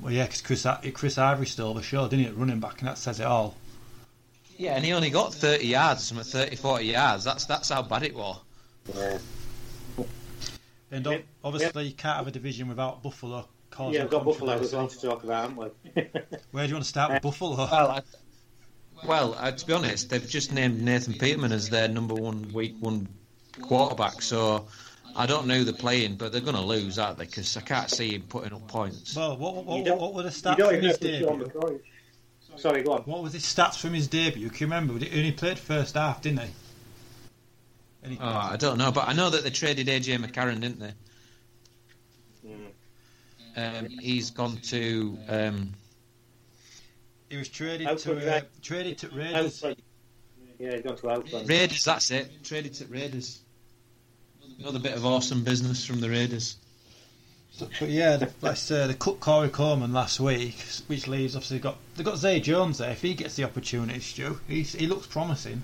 [0.00, 2.88] Well, yeah, because Chris, Chris Ivory stole the show, didn't he, at running back, and
[2.88, 3.56] that says it all.
[4.56, 7.24] Yeah, and he only got 30 yards, from 30, 40 yards.
[7.24, 8.40] That's that's how bad it was.
[8.94, 9.18] Yeah.
[10.90, 13.46] And obviously, you can't have a division without Buffalo.
[13.78, 16.02] Yeah, we've got Buffalo as well to talk about, haven't we?
[16.50, 17.56] Where do you want to start with Buffalo?
[17.56, 18.02] Well, I,
[19.04, 22.76] well, uh, to be honest, they've just named Nathan Peterman as their number one week
[22.80, 23.08] one
[23.60, 24.22] quarterback.
[24.22, 24.66] So
[25.16, 27.26] I don't know who they're playing, but they're going to lose, aren't they?
[27.26, 29.16] Because I can't see him putting up points.
[29.16, 31.80] Well, what, what, what, what were the stats from his debut?
[32.56, 33.02] Sorry, go on.
[33.02, 34.48] What were the stats from his debut?
[34.48, 35.04] Can you remember?
[35.04, 36.50] He only played first half, didn't he?
[38.20, 40.92] Oh, I don't know, but I know that they traded AJ McCarron, didn't they?
[42.46, 43.80] Mm.
[43.80, 45.18] Um, he's gone to.
[45.28, 45.74] Um,
[47.28, 49.64] he was traded to uh, traded to Raiders.
[50.58, 51.48] Yeah, he's gone to Oakland.
[51.48, 52.42] Raiders, that's it.
[52.42, 53.40] Traded to Raiders.
[54.58, 56.56] Another bit of awesome business from the Raiders.
[57.58, 61.58] But yeah, the, like I said, they cut Corey Coleman last week, which leaves obviously
[61.58, 62.90] got they got Zay Jones there.
[62.90, 65.62] If he gets the opportunity, Stu, he's, he looks promising.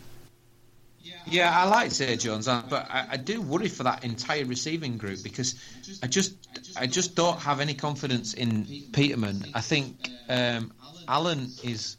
[1.27, 4.99] Yeah, I like Zay Jones, uh, but I, I, do worry for that entire receiving
[4.99, 5.55] group because
[6.03, 6.35] I just
[6.77, 9.47] I just don't have any confidence in Peterman.
[9.55, 10.73] I think um,
[11.09, 11.97] Allen is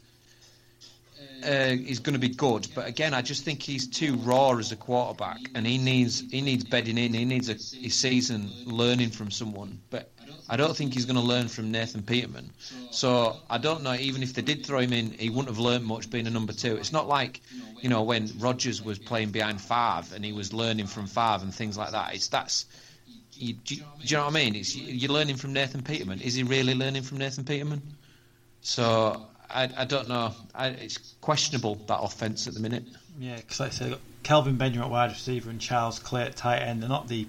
[1.44, 4.72] uh, is going to be good, but again, I just think he's too raw as
[4.72, 7.12] a quarterback, and he needs he needs bedding in.
[7.14, 10.10] He needs a, a season learning from someone, but
[10.48, 12.50] I don't think he's going to learn from Nathan Peterman.
[12.90, 13.94] So I don't know.
[13.94, 16.52] Even if they did throw him in, he wouldn't have learned much being a number
[16.52, 16.76] two.
[16.76, 17.40] It's not like
[17.80, 21.54] you know when Rodgers was playing behind Favre and he was learning from Favre and
[21.54, 22.14] things like that.
[22.14, 22.66] It's that's
[23.34, 24.54] you, do, do you know what I mean?
[24.54, 26.20] It's you're learning from Nathan Peterman.
[26.20, 27.82] Is he really learning from Nathan Peterman?
[28.62, 30.32] So I, I don't know.
[30.54, 32.84] I, it's questionable that offense at the minute.
[33.18, 36.58] Yeah, because like I said, Kelvin Benjamin at wide receiver and Charles Clay at tight
[36.58, 36.82] end.
[36.82, 37.26] They're not the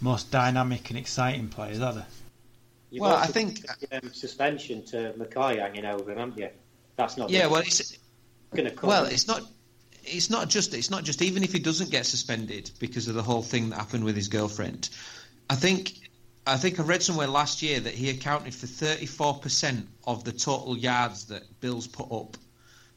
[0.00, 2.04] most dynamic and exciting players, are they?
[2.90, 3.60] You've well, I think
[3.92, 6.48] um, suspension to McCoy hanging over him, haven't you?
[6.96, 7.30] That's not.
[7.30, 7.96] Yeah, well, it's
[8.54, 8.88] going to come.
[8.88, 9.42] Well, it's not.
[10.04, 10.74] It's not just.
[10.74, 11.20] It's not just.
[11.20, 14.28] Even if he doesn't get suspended because of the whole thing that happened with his
[14.28, 14.88] girlfriend,
[15.50, 16.07] I think.
[16.48, 20.76] I think I read somewhere last year that he accounted for 34% of the total
[20.76, 22.36] yards that Bills put up,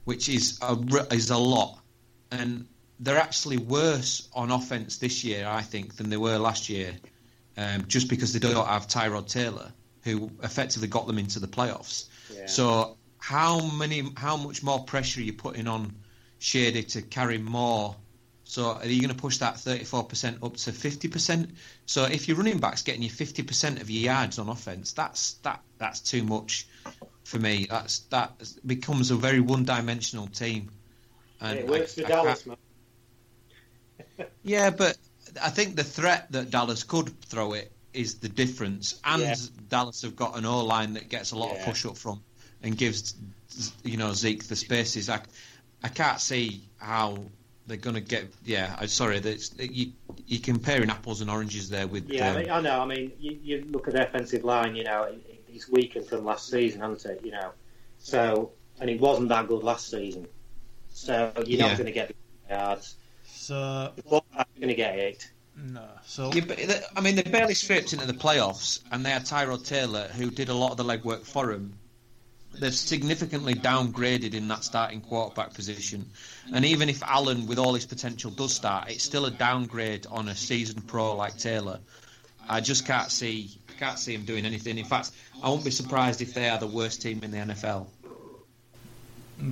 [0.05, 0.77] which is a
[1.11, 1.79] is a lot,
[2.31, 2.65] and
[3.01, 6.93] they're actually worse on offense this year, I think, than they were last year,
[7.57, 12.07] um, just because they don't have Tyrod Taylor, who effectively got them into the playoffs.
[12.33, 12.45] Yeah.
[12.45, 15.93] So how many, how much more pressure are you putting on
[16.39, 17.95] Shady to carry more?
[18.51, 21.51] So are you going to push that 34% up to 50%?
[21.85, 25.61] So if your running back's getting you 50% of your yards on offense, that's that
[25.77, 26.67] that's too much
[27.23, 27.65] for me.
[27.69, 28.33] That's that
[28.65, 30.69] becomes a very one-dimensional team.
[31.39, 32.57] And it works I, for I Dallas, man.
[34.43, 34.97] yeah, but
[35.41, 39.35] I think the threat that Dallas could throw it is the difference, and yeah.
[39.69, 41.59] Dallas have got an O line that gets a lot yeah.
[41.61, 42.21] of push up from
[42.61, 43.15] and gives
[43.85, 45.09] you know Zeke the spaces.
[45.09, 45.21] I,
[45.81, 47.17] I can't see how
[47.71, 48.25] they're going to get.
[48.43, 49.19] Yeah, I'm sorry.
[49.19, 49.93] That you
[50.27, 52.10] you're comparing apples and oranges there with.
[52.10, 52.81] Yeah, um, I, mean, I, know.
[52.81, 54.75] I mean, you, you, look at the offensive line.
[54.75, 57.25] You know, it, it's weakened from last season, hasn't it?
[57.25, 57.51] You know,
[57.97, 60.27] so and it wasn't that good last season.
[60.89, 62.95] So you're not going to get the yards.
[63.25, 64.21] So you're
[64.60, 65.31] going to get it.
[65.55, 65.88] No.
[66.05, 66.60] So yeah, but
[66.95, 70.49] I mean, they barely scraped into the playoffs, and they had Tyrod Taylor, who did
[70.49, 71.77] a lot of the legwork for them.
[72.59, 76.09] They've significantly downgraded in that starting quarterback position,
[76.53, 80.27] and even if Allen, with all his potential, does start, it's still a downgrade on
[80.27, 81.79] a seasoned pro like Taylor.
[82.49, 84.77] I just can't see, can't see him doing anything.
[84.77, 85.11] In fact,
[85.41, 87.87] I won't be surprised if they are the worst team in the NFL.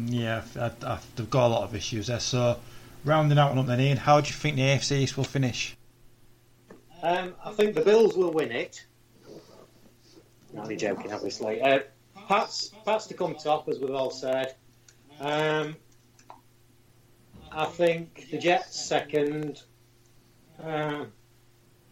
[0.07, 2.19] Yeah, I, I, they've got a lot of issues there.
[2.19, 2.59] So
[3.05, 5.75] rounding out one up then, Ian, how do you think the AFC East will finish?
[7.01, 8.85] Um, I think the Bills will win it.
[10.53, 11.61] Not only joking, obviously.
[11.61, 11.79] Uh,
[12.29, 14.53] Pats, Pats to come top, as we've all said.
[15.19, 15.75] Um,
[17.51, 19.63] I think the Jets second.
[20.63, 21.05] Uh,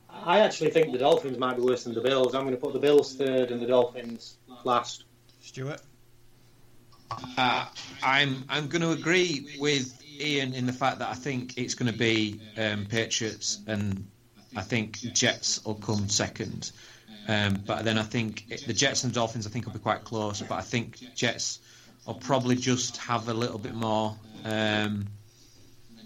[0.10, 2.36] I actually think the Dolphins might be worse than the Bills.
[2.36, 5.06] I'm going to put the Bills third and the Dolphins last.
[5.42, 5.82] Stuart.
[7.36, 7.66] Uh,
[8.04, 11.92] I'm I'm going to agree with Ian in the fact that I think it's going
[11.92, 14.06] to be um, Patriots and
[14.56, 16.72] I think Jets will come second.
[17.28, 20.04] Um, but then I think it, the Jets and Dolphins I think will be quite
[20.04, 20.42] close.
[20.42, 21.60] But I think Jets
[22.06, 24.16] will probably just have a little bit more.
[24.46, 25.08] Um,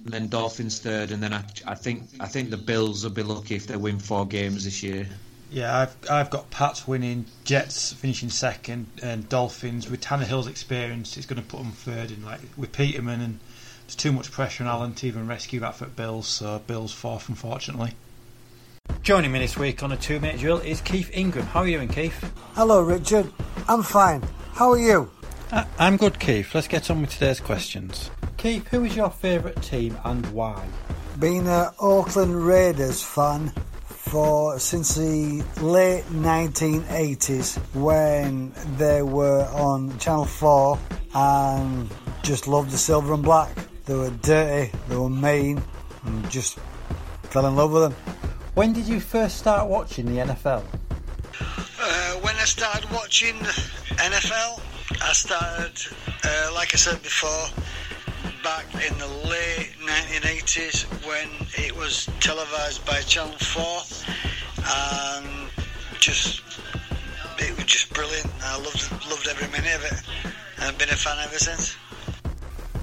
[0.03, 3.55] then Dolphins third, and then I, I think I think the Bills will be lucky
[3.55, 5.07] if they win four games this year.
[5.51, 11.25] Yeah, I've I've got Pats winning, Jets finishing second, and Dolphins with Tannehill's experience it's
[11.27, 12.09] going to put them third.
[12.09, 13.39] In like with Peterman and
[13.85, 17.29] there's too much pressure on Allen to even rescue that for Bills, so Bills fourth,
[17.29, 17.93] unfortunately.
[19.03, 21.47] Joining me this week on a two minute drill is Keith Ingram.
[21.47, 22.31] How are you doing, Keith?
[22.53, 23.33] Hello, Richard.
[23.67, 24.21] I'm fine.
[24.53, 25.09] How are you?
[25.51, 26.53] Uh, I'm good, Keith.
[26.53, 28.11] Let's get on with today's questions.
[28.37, 30.63] Keith, who is your favourite team and why?
[31.17, 33.51] Been an Oakland Raiders fan
[33.85, 40.79] for since the late 1980s when they were on Channel 4
[41.15, 41.89] and
[42.21, 43.49] just loved the silver and black.
[43.85, 45.63] They were dirty, they were mean,
[46.05, 46.59] and just
[47.23, 48.30] fell in love with them.
[48.53, 50.63] When did you first start watching the NFL?
[51.79, 54.59] Uh, when I started watching NFL,
[55.01, 55.71] I started,
[56.25, 57.47] uh, like I said before,
[58.43, 61.29] back in the late 1980s when
[61.63, 63.81] it was televised by Channel 4
[64.57, 65.49] and
[66.01, 66.41] just
[67.39, 68.29] it was just brilliant.
[68.43, 70.03] I loved loved every minute of it
[70.57, 71.77] and I've been a fan ever since.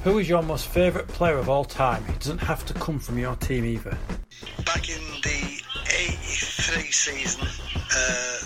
[0.04, 2.04] Who is your most favourite player of all time?
[2.08, 3.98] It doesn't have to come from your team either.
[4.64, 8.38] Back in the 83 season, uh,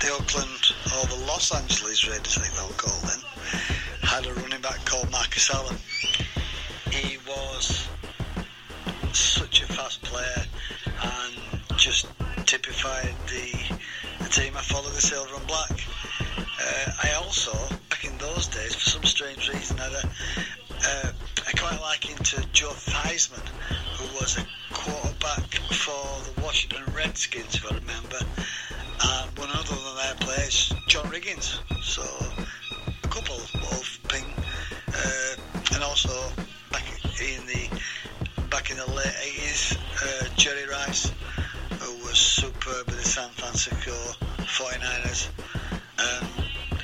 [0.00, 3.20] the Oakland or the Los Angeles Raiders, I think they were called then,
[4.02, 5.76] had a running back called Marcus Allen.
[6.90, 7.88] He was
[9.12, 10.44] such a fast player
[10.86, 12.06] and just
[12.44, 13.76] typified the,
[14.22, 15.70] the team I followed, the silver and black.
[16.38, 17.52] Uh, I also,
[17.88, 20.02] back in those days, for some strange reason, had a,
[20.84, 21.12] uh,
[21.46, 23.46] I quite likened to Joe Theismann,
[23.96, 28.18] who was a quarterback for the Washington Redskins, if I remember,
[29.04, 31.58] and one other than their players, John Riggins.
[31.82, 34.24] So a couple of ping,
[34.88, 35.36] uh,
[35.74, 36.10] and also
[36.70, 36.84] back
[37.20, 37.80] in the
[38.50, 41.12] back in the late 80s, uh, Jerry Rice,
[41.80, 43.92] who was superb with the San Francisco
[44.38, 45.28] 49ers,
[45.98, 46.28] and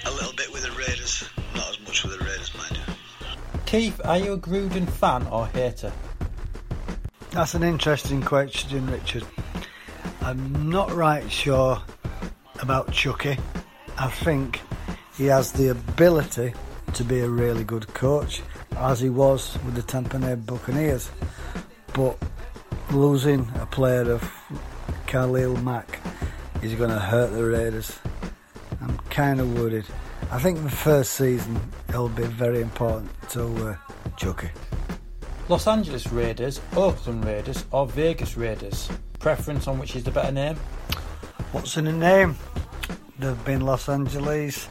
[0.07, 2.78] a little bit with the Raiders, not as much with the Raiders, mind.
[3.69, 5.93] Keith, are you a Gruden fan or hater?
[7.33, 9.25] That's an interesting question, Richard.
[10.23, 11.83] I'm not right sure
[12.61, 13.37] about Chucky.
[13.99, 14.63] I think
[15.19, 16.55] he has the ability
[16.95, 18.41] to be a really good coach,
[18.75, 21.11] as he was with the Tampa Bay Buccaneers.
[21.93, 22.17] But
[22.91, 24.33] losing a player of
[25.07, 26.01] Khalil Mack
[26.63, 27.99] is going to hurt the Raiders.
[28.81, 29.85] I'm kind of worried.
[30.31, 31.61] I think the first season
[31.99, 33.77] it'll be very important to uh,
[34.17, 34.49] Chucky.
[35.49, 38.89] Los Angeles Raiders, Oakland Raiders, or Vegas Raiders?
[39.19, 40.55] Preference on which is the better name?
[41.51, 42.37] What's in the name?
[43.19, 44.69] They've been Los Angeles,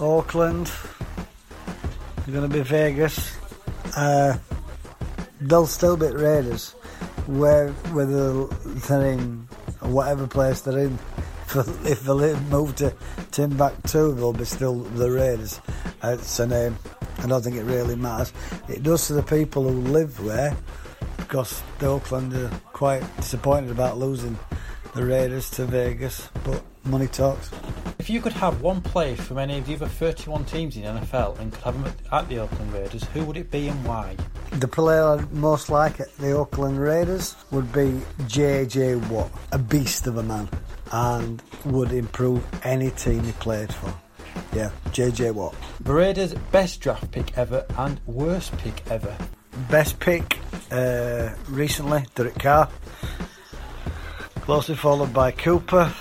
[0.00, 0.72] Oakland.
[2.24, 3.36] They're going to be Vegas.
[3.96, 4.36] Uh,
[5.40, 6.70] they'll still be Raiders,
[7.26, 9.46] where whether they're in
[9.80, 10.98] whatever place they're in.
[11.84, 12.92] If they move to
[13.30, 15.60] Timbuktu, they'll be still the Raiders.
[16.02, 16.78] It's a name.
[17.18, 18.32] I don't think it really matters.
[18.68, 20.56] It does to the people who live there,
[21.16, 24.38] because the Oakland are quite disappointed about losing
[24.94, 27.50] the Raiders to Vegas, but money talks.
[27.98, 31.00] If you could have one player from any of the other 31 teams in the
[31.00, 34.16] NFL and could have him at the Oakland Raiders, who would it be and why?
[34.52, 38.96] The player I'd most like at the Oakland Raiders would be J.J.
[38.96, 40.48] Watt, a beast of a man,
[40.92, 43.92] and would improve any team he played for.
[44.52, 45.32] Yeah, J.J.
[45.32, 45.54] Watt.
[45.84, 49.16] Raiders' best draft pick ever and worst pick ever.
[49.70, 50.38] Best pick
[50.70, 52.68] uh, recently, Derek Carr.
[54.42, 55.92] Closely followed by Cooper.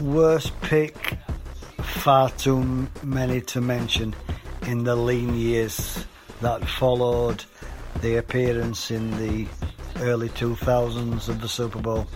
[0.00, 1.16] Worst pick,
[1.82, 4.14] far too many to mention
[4.62, 6.04] in the lean years
[6.40, 7.44] that followed
[8.00, 9.46] the appearance in the
[10.00, 12.06] early 2000s of the Super Bowl.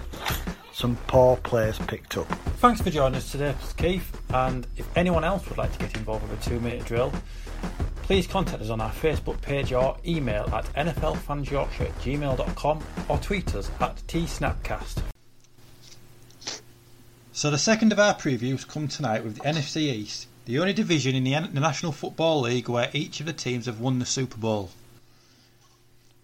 [0.72, 2.26] Some poor players picked up.
[2.58, 4.20] Thanks for joining us today, Keith.
[4.32, 7.12] And if anyone else would like to get involved with a two minute drill,
[8.02, 13.54] please contact us on our Facebook page or email at nflfansyorkshire at gmail.com or tweet
[13.54, 15.02] us at tsnapcast.
[17.32, 21.14] So the second of our previews come tonight with the NFC East, the only division
[21.14, 24.70] in the, National Football League where each of the teams have won the Super Bowl.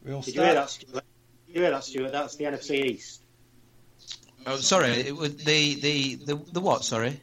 [0.05, 1.05] We'll Did you hear that, Stuart?
[1.47, 2.13] Did you hear that, Stuart?
[2.13, 3.23] That's the NFC East.
[4.51, 4.93] Oh, sorry.
[4.93, 6.83] It was the, the, the, the what?
[6.83, 7.21] Sorry.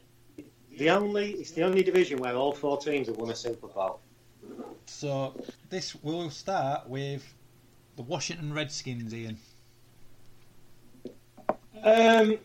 [0.78, 4.00] The only it's the only division where all four teams have won a Super Bowl.
[4.86, 5.34] So
[5.70, 7.24] this will start with
[7.96, 9.38] the Washington Redskins, Ian.
[11.82, 12.38] Um,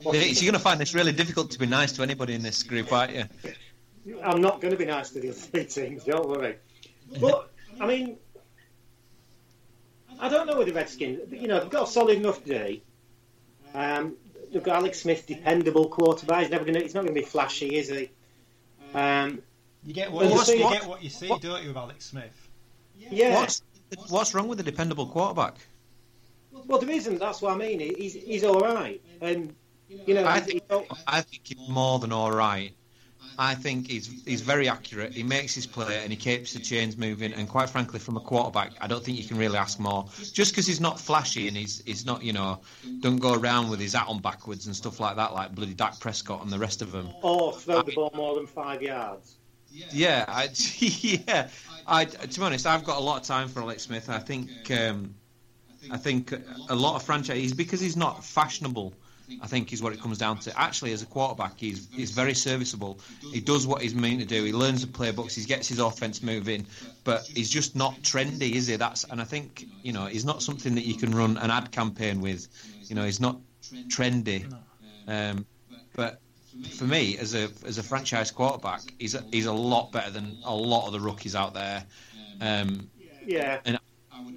[0.00, 2.62] so you're going to find this really difficult to be nice to anybody in this
[2.64, 4.20] group, aren't you?
[4.22, 6.04] I'm not going to be nice to the other three teams.
[6.04, 6.56] Don't worry.
[7.20, 8.16] But I mean,
[10.18, 11.30] I don't know with the Redskins.
[11.30, 12.82] You know, they've got a solid enough day.
[13.74, 14.14] Um,
[14.52, 16.42] they've got Alex Smith, dependable quarterback.
[16.42, 16.80] He's never going.
[16.80, 18.10] He's not going to be flashy, is he?
[18.94, 19.42] Um,
[19.84, 22.06] you get what, you, see, you get what you see, what, don't you, with Alex
[22.06, 22.48] Smith?
[22.96, 23.34] Yeah.
[23.34, 23.62] What's,
[24.08, 25.56] what's wrong with a dependable quarterback?
[26.66, 27.18] Well, there isn't.
[27.18, 27.80] That's what I mean.
[27.80, 29.54] He's he's all right, and
[29.88, 30.62] you know, I think,
[31.06, 32.72] I think he's more than all right.
[33.38, 35.12] I think he's he's very accurate.
[35.12, 37.32] He makes his play and he keeps the chains moving.
[37.32, 40.06] And quite frankly, from a quarterback, I don't think you can really ask more.
[40.32, 42.60] Just because he's not flashy and he's he's not you know
[43.00, 45.98] don't go around with his hat on backwards and stuff like that, like bloody Dak
[46.00, 47.08] Prescott and the rest of them.
[47.22, 49.36] Or throw I the ball more than five yards.
[49.70, 51.48] Yeah, I, yeah.
[51.86, 54.08] I, to be honest, I've got a lot of time for Alex Smith.
[54.08, 55.14] I think um,
[55.90, 56.32] I think
[56.68, 58.94] a lot of franchises because he's not fashionable
[59.40, 60.58] I think is what it comes down to.
[60.58, 62.98] Actually, as a quarterback, he's he's very serviceable.
[63.32, 64.44] He does what he's meant to do.
[64.44, 65.34] He learns the playbooks.
[65.34, 66.66] He gets his offense moving,
[67.04, 68.76] but he's just not trendy, is he?
[68.76, 71.70] That's and I think you know he's not something that you can run an ad
[71.72, 72.48] campaign with.
[72.84, 73.38] You know, he's not
[73.88, 74.52] trendy.
[75.06, 75.46] Um,
[75.94, 76.20] but
[76.76, 80.38] for me, as a as a franchise quarterback, he's a, he's a lot better than
[80.44, 81.84] a lot of the rookies out there.
[82.40, 82.90] Um,
[83.26, 83.60] yeah.
[83.64, 83.78] And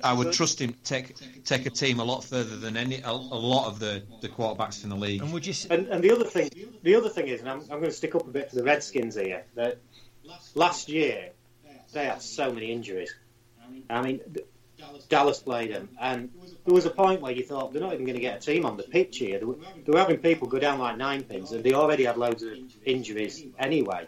[0.03, 3.09] I would trust him to take take a team a lot further than any a,
[3.09, 5.21] a lot of the, the quarterbacks in the league.
[5.21, 5.53] And would you?
[5.69, 6.49] And, and the other thing,
[6.83, 8.63] the other thing is, and I'm, I'm going to stick up a bit for the
[8.63, 9.43] Redskins here.
[9.55, 9.79] That
[10.55, 11.31] last year
[11.93, 13.13] they had so many injuries.
[13.89, 14.21] I mean,
[15.09, 16.29] Dallas played them, and
[16.65, 18.65] there was a point where you thought they're not even going to get a team
[18.65, 19.39] on the pitch here.
[19.39, 22.17] They were, they were having people go down like nine pins, and they already had
[22.17, 22.53] loads of
[22.85, 24.07] injuries anyway.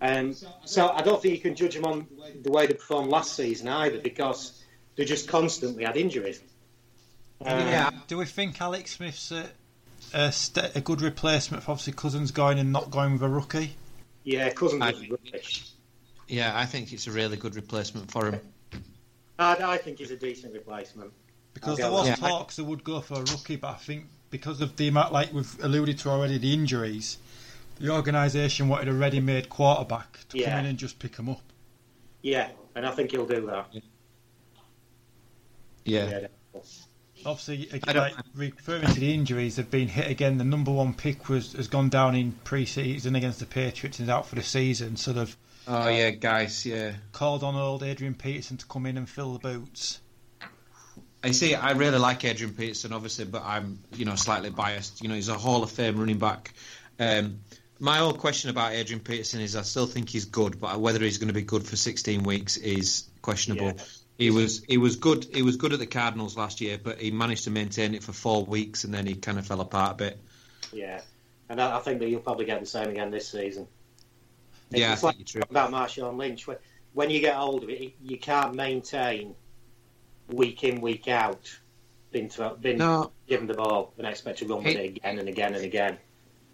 [0.00, 2.06] Um, so I don't think you can judge them on
[2.42, 4.63] the way they performed last season either, because
[4.96, 6.40] they just constantly had injuries.
[7.44, 7.90] Um, yeah.
[8.06, 9.48] Do we think Alex Smith's a,
[10.12, 13.74] a, st- a good replacement for obviously Cousins going and not going with a rookie?
[14.22, 15.70] Yeah, Cousins I, is rubbish.
[16.28, 18.40] Yeah, I think it's a really good replacement for him.
[19.38, 21.12] I, I think he's a decent replacement.
[21.52, 24.06] Because there was yeah, talks I, they would go for a rookie, but I think
[24.30, 27.18] because of the amount, like we've alluded to already, the injuries,
[27.78, 30.50] the organisation wanted a ready-made quarterback to yeah.
[30.50, 31.42] come in and just pick him up.
[32.22, 33.68] Yeah, and I think he'll do that.
[35.84, 36.20] Yeah.
[36.20, 36.60] yeah
[37.26, 40.36] Obviously, like, referring to the injuries, they've been hit again.
[40.36, 44.12] The number one pick was has gone down in pre-season against the Patriots and is
[44.12, 44.96] out for the season.
[44.96, 49.08] So they've oh yeah, guys, yeah, called on old Adrian Peterson to come in and
[49.08, 50.00] fill the boots.
[51.22, 51.54] I see.
[51.54, 55.02] I really like Adrian Peterson, obviously, but I'm you know slightly biased.
[55.02, 56.52] You know, he's a Hall of Fame running back.
[57.00, 57.38] Um,
[57.80, 61.18] my whole question about Adrian Peterson is I still think he's good, but whether he's
[61.18, 63.72] going to be good for 16 weeks is questionable.
[63.76, 63.82] Yeah.
[64.18, 65.26] He was he was good.
[65.34, 68.12] He was good at the Cardinals last year, but he managed to maintain it for
[68.12, 70.18] four weeks, and then he kind of fell apart a bit.
[70.72, 71.00] Yeah,
[71.48, 73.66] and I, I think that you'll probably get the same again this season.
[74.70, 75.42] It's, yeah, it's like you're true.
[75.50, 76.46] about Marshawn Lynch.
[76.46, 76.56] When,
[76.92, 79.34] when you get older, it, you can't maintain
[80.28, 81.52] week in week out.
[82.12, 83.10] Been, throw, been no.
[83.26, 85.98] given the ball and expect to run with it again and again and again.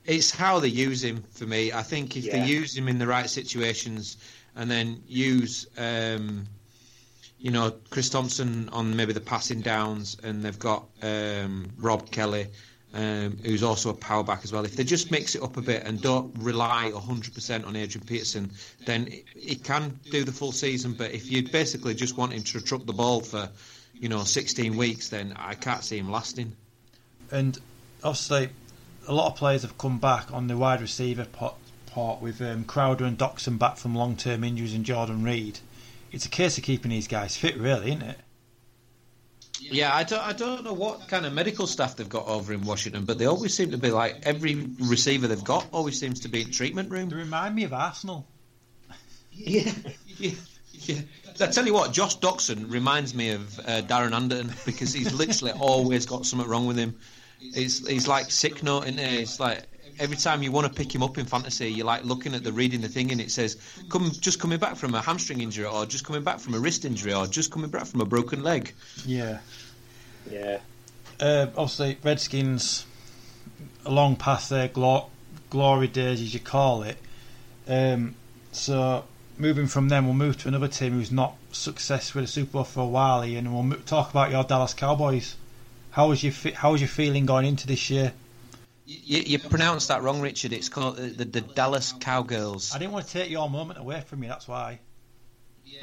[0.06, 1.70] It's how they use him for me.
[1.70, 2.38] I think if Yeah.
[2.38, 4.16] they use him in the right situations
[4.56, 6.46] and then use, um,
[7.40, 12.48] you know, Chris Thompson on maybe the passing downs, and they've got um, Rob Kelley,
[12.92, 14.64] um, who's also a power back as well.
[14.64, 18.50] If they just mix it up a bit and don't rely 100% on Adrian Peterson,
[18.84, 20.92] then it can do the full season.
[20.92, 23.48] But if you basically just want him to truck the ball for,
[23.94, 26.52] you know, 16 weeks, then I can't see him lasting.
[27.30, 27.58] And
[28.04, 28.50] obviously,
[29.08, 33.04] a lot of players have come back on the wide receiver part with um, Crowder
[33.04, 35.58] and Doctson back from long term injuries and Jordan Reed.
[36.12, 38.18] It's a case of keeping these guys fit, really, isn't it?
[39.60, 42.62] Yeah, I don't, I don't know what kind of medical staff they've got over in
[42.62, 46.28] Washington, but they always seem to be like every receiver they've got always seems to
[46.28, 47.08] be in treatment room.
[47.08, 48.26] They remind me of Arsenal.
[49.32, 49.72] Yeah,
[50.18, 50.32] yeah,
[50.72, 51.00] yeah.
[51.40, 55.52] I tell you what, Josh Doctson reminds me of uh, Darren Anderton because he's literally
[55.58, 56.98] always got something wrong with him.
[57.38, 59.18] He's he's like sick note in there.
[59.20, 59.62] It's like
[60.00, 62.52] every time you want to pick him up in fantasy, you're like looking at the
[62.52, 63.56] reading the thing and it says,
[63.88, 66.84] "Come, just coming back from a hamstring injury, or just coming back from a wrist
[66.84, 68.72] injury, or just coming back from a broken leg."
[69.06, 69.38] Yeah.
[70.30, 70.58] Yeah.
[71.20, 72.86] Uh, obviously, Redskins,
[73.84, 75.08] along past their glo-
[75.50, 76.96] glory days, as you call it.
[77.68, 78.14] Um,
[78.52, 79.04] so,
[79.38, 82.64] moving from them, we'll move to another team who's not successful with the Super Bowl
[82.64, 85.36] for a while, Ian, and we'll mo- talk about your Dallas Cowboys.
[85.90, 88.12] How was your fe- How was your feeling going into this year?
[88.90, 90.52] You, you pronounced that wrong, Richard.
[90.52, 92.74] It's called the, the, the Dallas Cowgirls.
[92.74, 94.28] I didn't want to take your moment away from you.
[94.28, 94.80] That's why.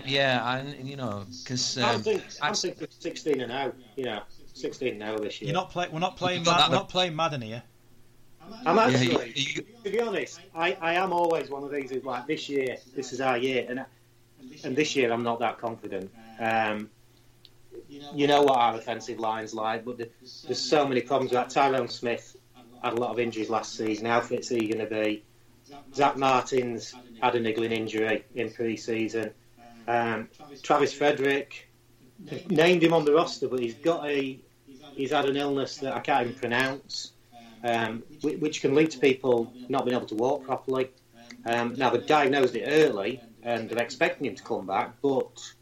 [0.06, 3.72] Yeah, and you know, because I um, think I think we're 16 and now.
[3.96, 5.48] You know, 16 now this year.
[5.48, 6.44] You're not play- We're not playing.
[6.44, 7.64] got Mad- we're not playing Madden here.
[8.66, 12.04] I'm Yeah, actually, you- to be honest, I, I am always one of these who's
[12.04, 13.86] like, this year, this is our year, and
[14.66, 16.12] and this year I'm not that confident.
[16.40, 16.90] Um,
[17.88, 20.10] you know what our offensive line's like, but the,
[20.46, 21.50] there's so many problems with that.
[21.50, 22.37] Tyron Smith
[22.90, 24.06] had a lot of injuries last season.
[24.06, 25.24] How fit's he going to be?
[25.94, 29.32] Zack Martin's had a niggling injury in pre-season.
[29.88, 30.30] Um,
[30.64, 31.70] Travis Frederick
[32.48, 34.40] named him on the roster, but he's got a
[34.96, 37.12] he's had an illness that I can't even pronounce,
[37.64, 40.90] um, which, can lead to people not being able to walk properly.
[41.46, 45.54] Um, now they've diagnosed it early and they're expecting him to come back, but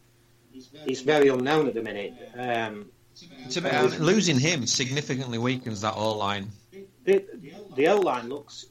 [0.85, 2.13] he's very unknown at the minute.
[2.37, 2.89] Um,
[3.99, 6.49] losing him significantly weakens that all line.
[7.05, 7.25] The
[7.75, 8.65] the O line looks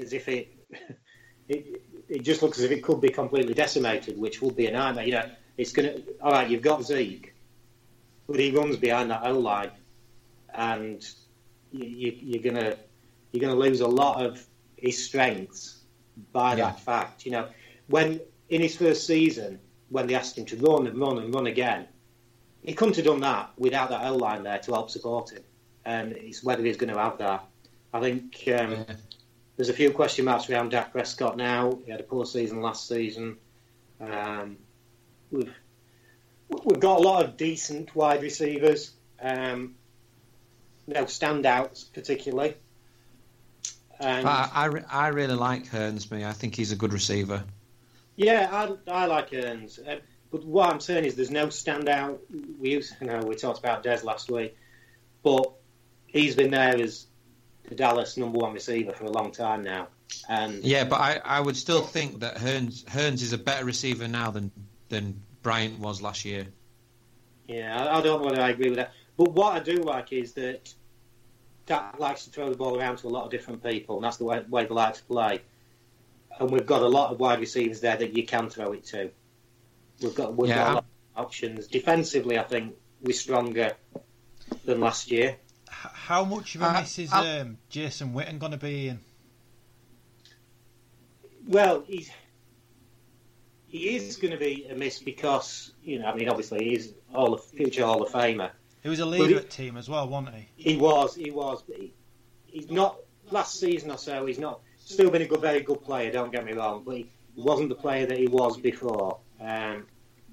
[0.00, 0.54] as if it,
[1.48, 4.72] it it just looks as if it could be completely decimated, which would be a
[4.72, 5.04] nightmare.
[5.04, 6.48] You know, it's gonna all right.
[6.48, 7.34] You've got Zeke,
[8.26, 9.70] but he runs behind that O line,
[10.54, 11.06] and
[11.72, 12.76] you, you, you're gonna
[13.32, 14.44] you're gonna lose a lot of
[14.76, 15.80] his strengths
[16.32, 16.66] by Yeah.
[16.66, 17.24] that fact.
[17.24, 17.48] You know,
[17.88, 19.58] when in his first season,
[19.88, 21.86] when they asked him to run and run and run again,
[22.62, 25.42] he couldn't have done that without that O line there to help support him.
[25.84, 27.44] And it's whether he's going to have that.
[27.92, 28.86] I think um,
[29.56, 31.78] there's a few question marks around Dak Prescott now.
[31.84, 33.36] He had a poor season last season.
[34.00, 34.56] Um,
[35.30, 35.52] we've
[36.64, 38.92] we've got a lot of decent wide receivers.
[39.20, 39.74] Um,
[40.86, 42.54] no standouts particularly.
[43.98, 46.24] And I, I, re- I really like Hurns, me.
[46.24, 47.44] I think he's a good receiver.
[48.16, 49.78] yeah, I, I like Earns.
[49.78, 49.98] Uh,
[50.30, 52.18] but what I'm saying is, there's no standout.
[52.58, 54.56] We used, you know, we talked about Des last week,
[55.22, 55.52] but
[56.06, 57.06] he's been there as
[57.74, 59.88] Dallas number one receiver for a long time now.
[60.28, 64.08] And Yeah, but I, I would still think that Hurns, Hurns is a better receiver
[64.08, 64.50] now than,
[64.88, 66.46] than Bryant was last year.
[67.46, 68.92] Yeah, I, I don't know whether I agree with that.
[69.16, 70.72] But what I do like is that
[71.66, 74.16] Dak likes to throw the ball around to a lot of different people, and that's
[74.16, 75.42] the way, way they like to play.
[76.38, 79.10] And we've got a lot of wide receivers there that you can throw it to.
[80.00, 80.84] We've got we've Yeah, got a lot
[81.16, 81.66] of options.
[81.66, 83.72] Defensively, I think we're stronger
[84.64, 85.36] than last year.
[85.82, 89.00] How much of a Uh, miss is um, Jason Witten going to be in?
[91.48, 92.10] Well, he's
[93.66, 97.32] he is going to be a miss because you know, I mean, obviously he's all
[97.32, 98.50] of future Hall of Famer.
[98.82, 100.48] He was a leader at team as well, wasn't he?
[100.56, 101.94] He was, he was, but he,
[102.46, 102.96] he's not.
[103.30, 104.60] Last season or so, he's not.
[104.84, 106.10] Still been a good, very good player.
[106.10, 107.06] Don't get me wrong, but he
[107.36, 109.18] wasn't the player that he was before.
[109.40, 109.86] Um,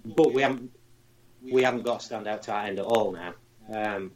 [0.03, 0.71] but we haven't,
[1.43, 3.33] we haven't got a standout tight end at all now.
[3.71, 4.11] Um,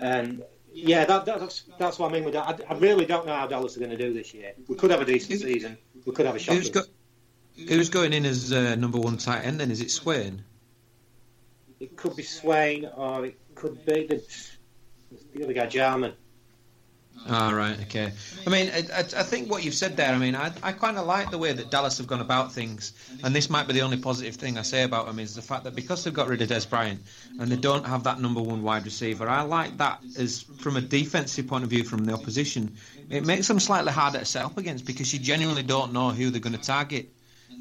[0.00, 0.42] and
[0.72, 2.60] yeah, that, that's that's what I mean with that.
[2.68, 4.52] I, I really don't know how Dallas are going to do this year.
[4.68, 5.78] We could have a decent season.
[6.04, 6.56] We could have a shot.
[6.56, 6.82] Who's, go,
[7.56, 9.70] who's going in as uh, number one tight end then?
[9.70, 10.40] Is it Swaim?
[11.80, 14.22] It could be Swaim, or it could be the,
[15.34, 16.12] the other guy, Jarwin.
[17.26, 18.12] Ah, right, okay.
[18.46, 20.98] I mean, I, I, I think what you've said there, I mean, I, I kind
[20.98, 22.92] of like the way that Dallas have gone about things,
[23.22, 25.64] and this might be the only positive thing I say about them is the fact
[25.64, 27.00] that because they've got rid of Des Bryant
[27.38, 30.82] and they don't have that number one wide receiver, I like that as from a
[30.82, 32.76] defensive point of view from the opposition.
[33.08, 36.28] It makes them slightly harder to set up against because you genuinely don't know who
[36.28, 37.10] they're going to target,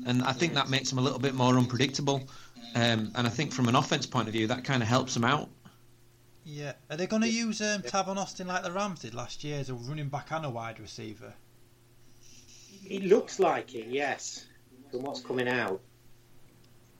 [0.06, 2.28] and I think that makes them a little bit more unpredictable.
[2.76, 5.24] Um, and I think from an offense point of view, that kind of helps them
[5.24, 5.50] out.
[6.46, 6.74] Yeah.
[6.90, 9.70] Are they going to use um, Tavon Austin like the Rams did last year as
[9.70, 11.34] a running back and a wide receiver?
[12.86, 14.46] It looks like it, yes,
[14.92, 15.82] from what's coming out.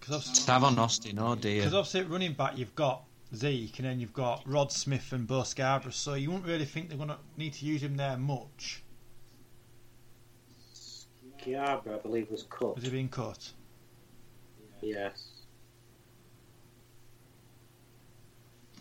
[0.02, 1.62] Tavon Austin, oh dear.
[1.62, 3.04] Because obviously at running back you've got
[3.36, 6.90] Zeke and then you've got Rod Smith and Bo Scarborough, so you wouldn't really think
[6.90, 8.84] they're going to need to use him there much.
[11.42, 12.76] Scarborough, I believe, was cut.
[12.76, 13.52] Was he being cut?
[14.82, 15.33] Yes.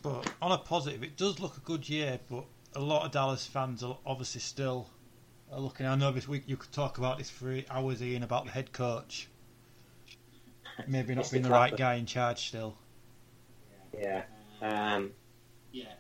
[0.02, 2.18] But on a positive, it does look a good year.
[2.28, 2.44] But
[2.74, 4.88] a lot of Dallas fans are obviously still
[5.52, 5.86] are looking.
[5.86, 8.72] I know this week you could talk about this for hours, Ian, about the head
[8.72, 9.28] coach.
[10.88, 12.76] Maybe not being the right guy in charge still.
[13.96, 14.22] Yeah.
[14.60, 15.12] Um,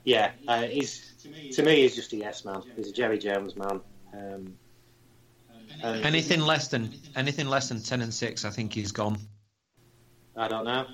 [0.04, 0.32] yeah.
[0.48, 1.12] Uh, he's
[1.52, 2.62] to me, he's just a yes man.
[2.76, 3.80] He's a Jerry Jones man.
[4.14, 4.54] Um,
[5.82, 9.18] and Anything less than anything less than ten and six, I think he's gone.
[10.36, 10.86] I don't know.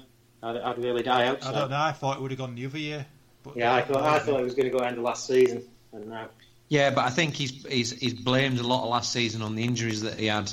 [0.42, 1.44] I'd, I'd really die out.
[1.44, 1.80] I don't know.
[1.80, 3.06] I thought it would have gone the other year.
[3.42, 5.62] But Yeah, I thought I thought it was going to go end of last season,
[5.92, 6.28] and now.
[6.68, 9.64] Yeah, but I think he's he's he's blamed a lot of last season on the
[9.64, 10.52] injuries that he had,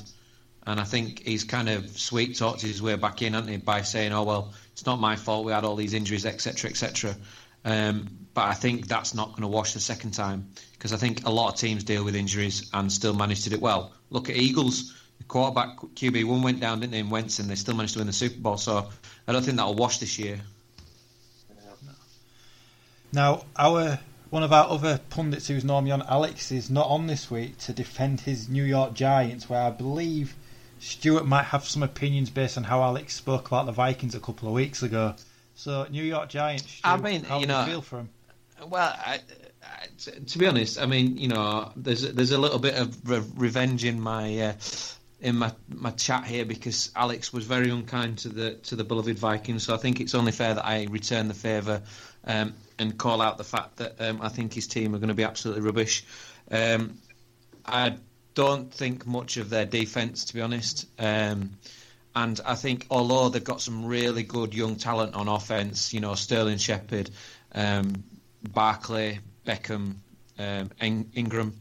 [0.66, 3.82] and I think he's kind of sweet talked his way back in, hasn't he, by
[3.82, 5.46] saying, "Oh well, it's not my fault.
[5.46, 7.16] We had all these injuries, etc., etc."
[7.66, 11.26] Um, but I think that's not going to wash the second time because I think
[11.26, 13.92] a lot of teams deal with injuries and still manage to do it well.
[14.12, 14.94] Look at Eagles.
[15.20, 18.00] The quarterback QB one went down, didn't they, in Wentz, and they still managed to
[18.00, 18.58] win the Super Bowl.
[18.58, 18.90] So
[19.28, 20.40] I don't think that'll wash this year.
[23.14, 24.00] Now, our
[24.30, 27.72] one of our other pundits who's normally on, Alex, is not on this week to
[27.72, 30.36] defend his New York Giants, where I believe
[30.80, 34.50] Stuart might have some opinions based on how Alex spoke about the Vikings a couple
[34.50, 35.16] of weeks ago.
[35.56, 38.10] So, New York Giants, Stu, I mean, how you do know, feel for him?
[38.68, 39.22] Well, I,
[39.64, 43.10] I, t- to be honest, I mean, you know, there's there's a little bit of
[43.10, 44.54] re- revenge in my uh,
[45.22, 49.18] in my my chat here because Alex was very unkind to the to the beloved
[49.18, 51.82] Vikings, so I think it's only fair that I return the favour
[52.26, 55.16] um, and call out the fact that um, I think his team are going to
[55.16, 56.06] be absolutely rubbish.
[56.52, 56.98] Um,
[57.66, 57.98] I
[58.34, 60.88] don't think much of their defence, to be honest.
[61.00, 61.52] Um,
[62.16, 66.16] and I think although they've got some really good young talent on offense, you know
[66.16, 67.10] Sterling Shepard,
[67.54, 68.04] um,
[68.44, 69.96] Barkley, Beckham,
[70.38, 71.60] um, In- Ingram,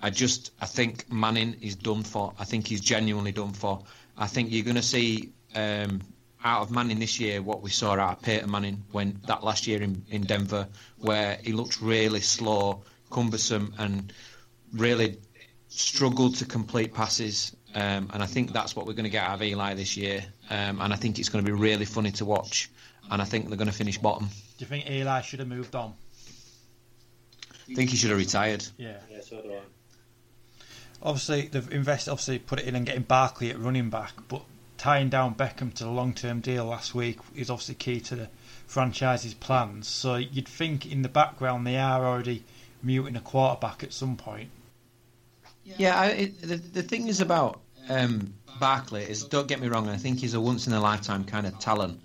[0.00, 2.32] I just I think Manning is done for.
[2.38, 3.82] I think he's genuinely done for.
[4.16, 6.00] I think you're going to see um,
[6.44, 9.66] out of Manning this year what we saw out of Peyton Manning when that last
[9.66, 10.68] year in, in Denver,
[10.98, 14.12] where he looked really slow, cumbersome, and
[14.72, 15.18] really
[15.68, 17.54] struggled to complete passes.
[17.74, 20.24] Um, and I think that's what we're going to get out of Eli this year.
[20.50, 22.70] Um, and I think it's going to be really funny to watch.
[23.10, 24.26] And I think they're going to finish bottom.
[24.26, 25.94] Do you think Eli should have moved on?
[27.70, 28.64] I think he should have retired.
[28.76, 28.96] Yeah.
[29.10, 29.60] Yeah, so do I.
[31.02, 34.42] Obviously, they've invested, obviously put it in and getting Barkley at running back, but
[34.78, 38.28] tying down Beckham to the long-term deal last week is obviously key to the
[38.66, 39.88] franchise's plans.
[39.88, 42.44] So you'd think in the background they are already
[42.82, 44.50] muting a quarterback at some point.
[45.64, 49.88] Yeah, I, it, the the thing is about um, Barkley is don't get me wrong.
[49.88, 52.00] I think he's a once in a lifetime kind of talent,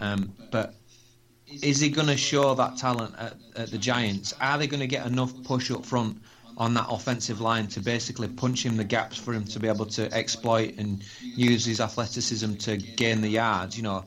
[0.00, 0.74] um, but
[1.46, 4.34] is he going to show that talent at, at the Giants?
[4.40, 6.20] Are they going to get enough push up front
[6.56, 9.86] on that offensive line to basically punch him the gaps for him to be able
[9.86, 13.76] to exploit and use his athleticism to gain the yards?
[13.76, 14.04] You know,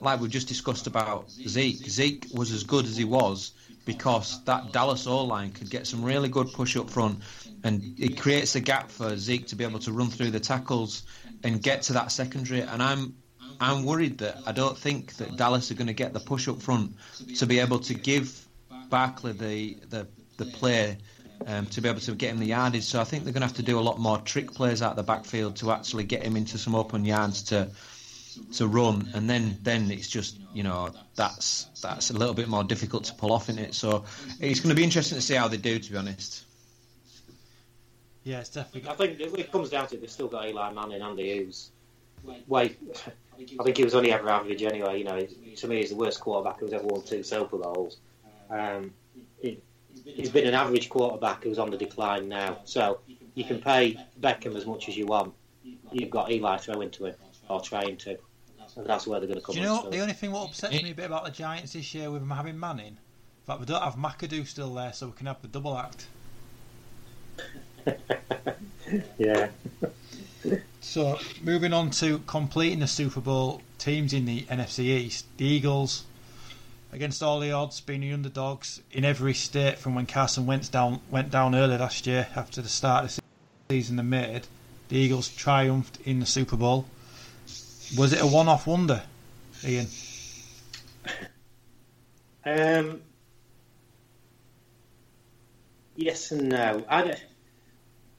[0.00, 1.88] like we just discussed about Zeke.
[1.88, 3.52] Zeke was as good as he was
[3.84, 7.20] because that Dallas O line could get some really good push up front,
[7.62, 11.02] and it creates a gap for Zeke to be able to run through the tackles
[11.42, 12.60] and get to that secondary.
[12.60, 13.14] And I'm
[13.60, 16.60] I'm worried that I don't think that Dallas are going to get the push up
[16.60, 16.94] front
[17.36, 18.46] to be able to give
[18.88, 20.98] Barkley the the the play.
[21.46, 23.46] Um, to be able to get him the yardage, so I think they're going to
[23.48, 26.36] have to do a lot more trick plays out the backfield to actually get him
[26.36, 27.68] into some open yards to
[28.54, 32.64] to run, and then then it's just you know that's that's a little bit more
[32.64, 33.74] difficult to pull off in it.
[33.74, 34.04] So
[34.40, 35.78] it's going to be interesting to see how they do.
[35.78, 36.44] To be honest.
[38.22, 38.90] Yeah, it's definitely.
[38.90, 41.70] I think it comes down to it, they've still got Eli Manning and Andy Hughes.
[42.46, 42.78] Wait,
[43.36, 44.98] I think he was only ever average anyway.
[44.98, 45.26] You know,
[45.56, 47.98] to me, he's the worst quarterback who's ever won two Super Bowls.
[48.48, 48.94] Um,
[50.04, 52.58] he, he's been an average quarterback who's on the decline now.
[52.64, 53.00] So
[53.34, 55.34] you can pay Beckham as much as you want.
[55.92, 57.14] You've got Eli throwing to him
[57.48, 58.16] or trying to.
[58.76, 59.54] And that's where they're going to come.
[59.54, 61.94] Do you know the only thing what upsets me a bit about the Giants this
[61.94, 62.86] year with them having Manning?
[62.88, 66.06] In fact, we don't have McAdoo still there, so we can have the double act.
[69.18, 69.48] yeah.
[70.80, 76.04] so moving on to completing the Super Bowl teams in the NFC East, the Eagles,
[76.94, 81.00] against all the odds, being the underdogs in every state from when Carson Wentz down
[81.10, 83.22] went down early last year after the start of the
[83.68, 84.46] season they made.
[84.88, 86.86] The Eagles triumphed in the Super Bowl.
[87.98, 89.02] Was it a one-off wonder,
[89.64, 89.88] Ian?
[92.46, 93.00] Um,
[95.96, 96.84] yes and no.
[96.88, 97.16] I,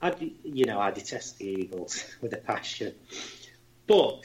[0.01, 2.93] I, you know, I detest the Eagles with a passion,
[3.87, 4.21] but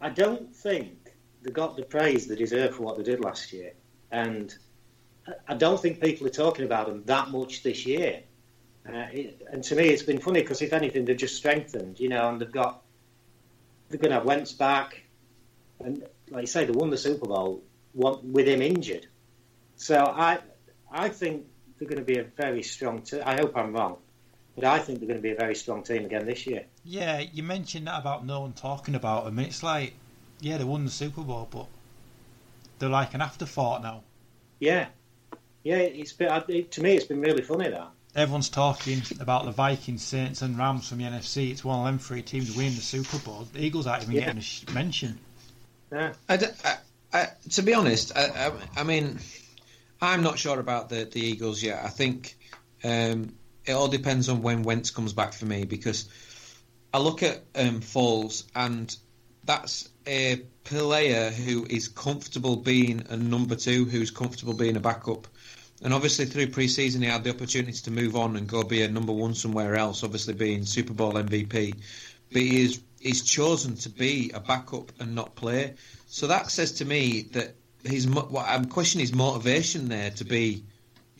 [0.00, 3.72] I don't think they got the praise they deserve for what they did last year,
[4.14, 4.54] and
[5.48, 8.22] I don't think people are talking about them that much this year.
[8.88, 12.08] Uh, it, and to me, it's been funny because if anything, they've just strengthened, you
[12.08, 12.82] know, and they've got
[13.88, 15.02] they're going to have Wentz back,
[15.80, 17.62] and like you say, they won the Super Bowl
[17.94, 19.06] with him injured.
[19.76, 20.38] So I,
[20.90, 21.44] I think
[21.78, 23.22] they're going to be a very strong team.
[23.24, 23.96] I hope I'm wrong,
[24.54, 26.64] but I think they're going to be a very strong team again this year.
[26.84, 29.38] Yeah, you mentioned that about no one talking about them.
[29.38, 29.94] It's like,
[30.40, 31.66] yeah, they won the Super Bowl, but
[32.78, 34.04] they're like an afterthought now.
[34.60, 34.88] Yeah,
[35.62, 35.76] yeah.
[35.76, 40.02] It's been it, to me, it's been really funny that everyone's talking about the Vikings,
[40.02, 41.50] Saints, and Rams from the NFC.
[41.50, 43.46] It's one of them three teams winning the Super Bowl.
[43.52, 44.32] The Eagles aren't even yeah.
[44.32, 45.18] getting a mention.
[45.92, 46.12] Yeah.
[46.28, 46.76] I, I,
[47.12, 49.18] I, to be honest, I, I, mean,
[50.00, 51.84] I'm not sure about the, the Eagles yet.
[51.84, 52.36] I think
[52.82, 56.08] um, it all depends on when Wentz comes back for me because
[56.92, 58.94] I look at um, Foles and
[59.44, 65.26] that's a player who is comfortable being a number two, who's comfortable being a backup.
[65.82, 68.88] And obviously, through pre-season, he had the opportunity to move on and go be a
[68.88, 70.02] number one somewhere else.
[70.02, 71.74] Obviously, being Super Bowl MVP,
[72.32, 75.74] but he is he's chosen to be a backup and not play.
[76.06, 77.54] So that says to me that.
[77.86, 80.64] What I'm questioning his motivation there to be,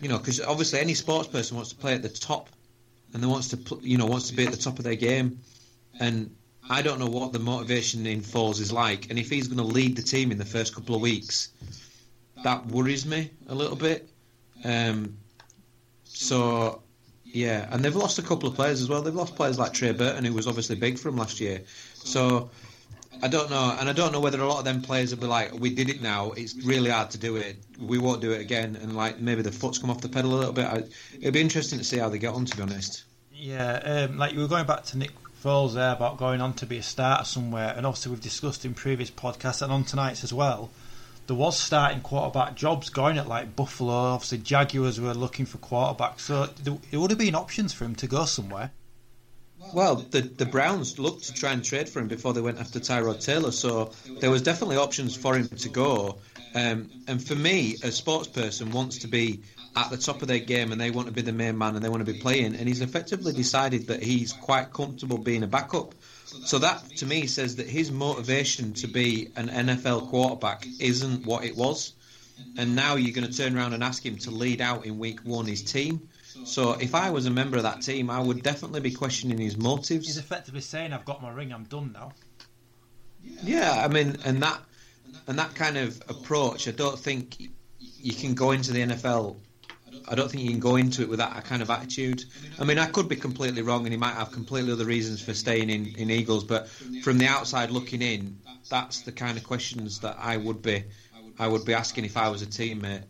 [0.01, 2.49] you know, because obviously any sports person wants to play at the top,
[3.13, 5.41] and they wants to, you know, wants to be at the top of their game,
[6.01, 6.35] and
[6.69, 9.73] I don't know what the motivation in Foles is like, and if he's going to
[9.73, 11.51] lead the team in the first couple of weeks,
[12.43, 14.09] that worries me a little bit.
[14.65, 15.19] Um,
[16.05, 16.83] so
[17.25, 19.03] yeah, and they've lost a couple of players as well.
[19.03, 21.63] They've lost players like Trey Burton, who was obviously big for them last year.
[21.95, 22.51] So
[23.23, 25.27] I don't know, and I don't know whether a lot of them players will be
[25.27, 26.33] like, "We did it now.
[26.33, 27.57] It's really hard to do it.
[27.79, 30.37] We won't do it again." And like maybe the foot's come off the pedal a
[30.37, 30.93] little bit.
[31.21, 32.45] It'd be interesting to see how they get on.
[32.47, 33.05] To be honest.
[33.33, 35.11] Yeah, um, like you were going back to Nick
[35.45, 38.73] Foles there about going on to be a starter somewhere, and obviously we've discussed in
[38.73, 40.71] previous podcasts and on tonight's as well
[41.27, 43.93] there was starting quarterback jobs going at like Buffalo.
[43.93, 46.49] Obviously, Jaguars were looking for quarterbacks, so
[46.91, 48.73] it would have been options for him to go somewhere.
[49.73, 52.79] Well, the the Browns looked to try and trade for him before they went after
[52.79, 56.19] Tyrod Taylor, so there was definitely options for him to go.
[56.55, 59.41] Um, and for me, a sports person wants to be
[59.77, 61.85] at the top of their game and they want to be the main man and
[61.85, 62.55] they want to be playing.
[62.55, 65.95] And he's effectively decided that he's quite comfortable being a backup.
[66.45, 71.45] So that to me says that his motivation to be an NFL quarterback isn't what
[71.45, 71.93] it was.
[72.57, 75.21] And now you're going to turn around and ask him to lead out in week
[75.21, 76.09] one his team.
[76.45, 79.57] So if I was a member of that team, I would definitely be questioning his
[79.57, 80.07] motives.
[80.07, 81.53] He's effectively saying, "I've got my ring.
[81.53, 82.13] I'm done now."
[83.23, 84.61] Yeah, I mean, and that
[85.29, 89.37] and that kind of approach, I don't think you can go into the NFL.
[90.07, 92.25] I don't think you can go into it with that kind of attitude.
[92.59, 95.35] I mean, I could be completely wrong, and he might have completely other reasons for
[95.35, 96.45] staying in, in Eagles.
[96.45, 96.69] But
[97.03, 98.39] from the outside looking in,
[98.69, 100.85] that's the kind of questions that I would be
[101.39, 103.03] I would be asking if I was a teammate.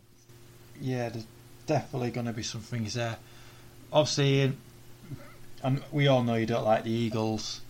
[0.81, 1.25] Yeah, there's
[1.67, 3.17] definitely going to be some things there.
[3.93, 4.57] Obviously, and
[5.63, 7.61] um, we all know you don't like the Eagles.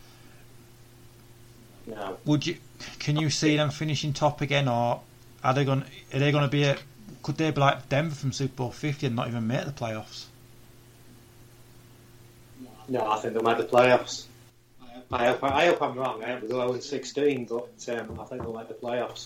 [1.85, 2.17] No.
[2.25, 2.57] Would you?
[2.99, 5.01] Can you see them finishing top again, or
[5.43, 5.83] are they going?
[6.13, 6.77] Are they going to be a?
[7.25, 10.25] Could they be like Denver from Super Bowl Fifty and not even make the playoffs?
[12.87, 14.25] No, I think they'll make the playoffs.
[15.11, 16.23] I hope, I hope I'm wrong.
[16.23, 19.25] I hope they go 0 16, but um, I think they'll make the playoffs.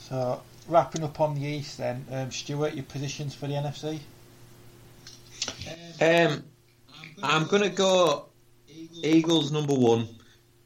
[0.00, 4.00] So wrapping up on the East, then um, Stuart, your positions for the NFC.
[6.00, 6.42] Um,
[7.22, 8.30] I'm going to go
[8.68, 10.08] Eagles number one,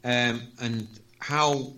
[0.05, 1.75] um, and how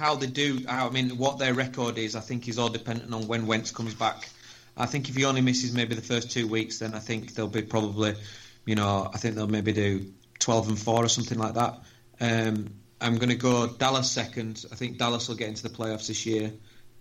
[0.00, 0.64] how they do.
[0.66, 3.94] I mean, what their record is, I think, is all dependent on when Wentz comes
[3.94, 4.28] back.
[4.76, 7.48] I think if he only misses maybe the first two weeks, then I think they'll
[7.48, 8.14] be probably,
[8.64, 11.80] you know, I think they'll maybe do 12 and four or something like that.
[12.20, 14.64] Um, I'm going to go Dallas second.
[14.72, 16.52] I think Dallas will get into the playoffs this year.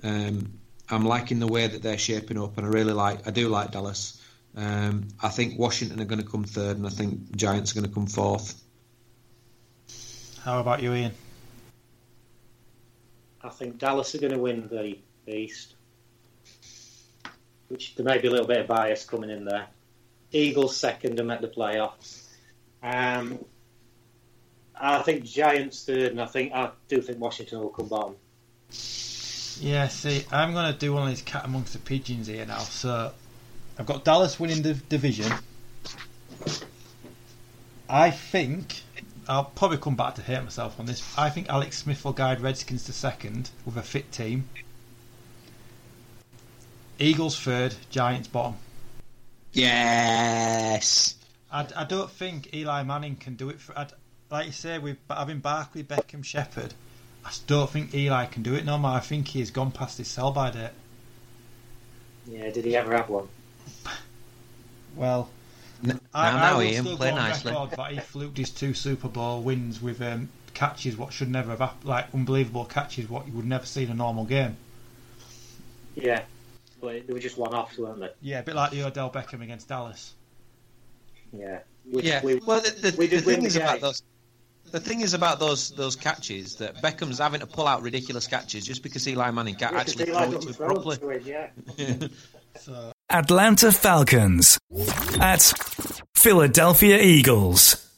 [0.03, 3.27] Um, I'm liking the way that they're shaping up, and I really like.
[3.27, 4.21] I do like Dallas.
[4.55, 7.87] Um, I think Washington are going to come third, and I think Giants are going
[7.87, 8.61] to come fourth.
[10.43, 11.13] How about you, Ian?
[13.41, 14.97] I think Dallas are going to win the
[15.31, 15.75] East,
[17.69, 19.67] which there may be a little bit of bias coming in there.
[20.31, 22.23] Eagles second and make the playoffs.
[22.83, 23.43] Um,
[24.75, 28.15] I think Giants third, and I think I do think Washington will come bottom.
[29.61, 32.59] Yeah, see, I'm going to do one of these cat amongst the pigeons here now.
[32.59, 33.11] So,
[33.77, 35.31] I've got Dallas winning the division.
[37.89, 38.83] I think
[39.30, 41.03] I'll probably come back to hate myself on this.
[41.15, 44.49] I think Alex Smith will guide Redskins to second with a fit team.
[46.97, 48.55] Eagles third, Giants bottom.
[49.53, 51.15] Yes.
[51.51, 53.59] I, I don't think Eli Manning can do it.
[53.59, 53.91] For, I'd,
[54.32, 56.73] like you say, with having Barkley, Beckham, Shepard,
[57.23, 58.91] I don't think Eli can do it no more.
[58.91, 60.71] I think he's gone past his sell by date.
[62.27, 63.27] Yeah, did he ever have one?
[64.95, 65.30] Well,
[65.84, 67.51] N- I, now, I now will Ian, still play go nicely.
[67.51, 71.51] record that he fluked his two Super Bowl wins with um, catches what should never
[71.51, 74.57] have happened, like unbelievable catches what you would never see in a normal game.
[75.95, 76.23] Yeah,
[76.82, 78.09] but they were just one offs, weren't they?
[78.21, 80.13] Yeah, a bit like the Odell Beckham against Dallas.
[81.32, 81.59] Yeah.
[81.89, 82.23] Which yeah.
[82.23, 84.03] we- well, the, the, we the thing the is about those.
[84.71, 88.65] The thing is about those those catches that Beckham's having to pull out ridiculous catches
[88.67, 90.73] just because Eli Manning can't Yeah, 'cause actually Eli throw it to him throw it
[90.75, 90.97] properly.
[90.97, 91.09] to
[91.80, 92.07] him, yeah.
[92.59, 94.60] So Atlanta Falcons
[95.20, 95.51] at
[96.14, 97.89] Philadelphia Eagles.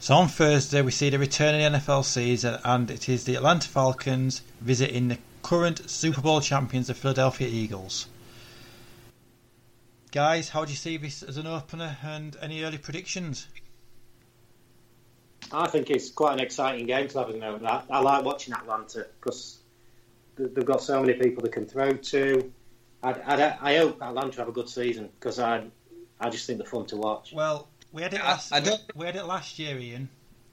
[0.00, 3.36] So on Thursday we see the return of the NFL season, and it is the
[3.36, 8.08] Atlanta Falcons visiting the current Super Bowl champions, the Philadelphia Eagles.
[10.10, 13.46] Guys, how do you see this as an opener, and any early predictions?
[15.52, 17.64] I think it's quite an exciting game to have at the moment.
[17.64, 19.58] I, I like watching Atlanta because
[20.36, 22.52] they've got so many people they can throw to.
[23.02, 25.64] I, I, I hope Atlanta have a good season because I,
[26.20, 27.32] I just think they're fun to watch.
[27.32, 28.52] Well, we had it last.
[28.52, 30.08] I don't- we had it last year, Ian.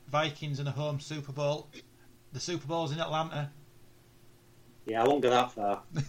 [0.10, 1.68] Vikings in a home Super Bowl.
[2.34, 3.50] The Super Bowl's in Atlanta.
[4.86, 5.82] Yeah, I won't go that far.
[5.96, 6.02] I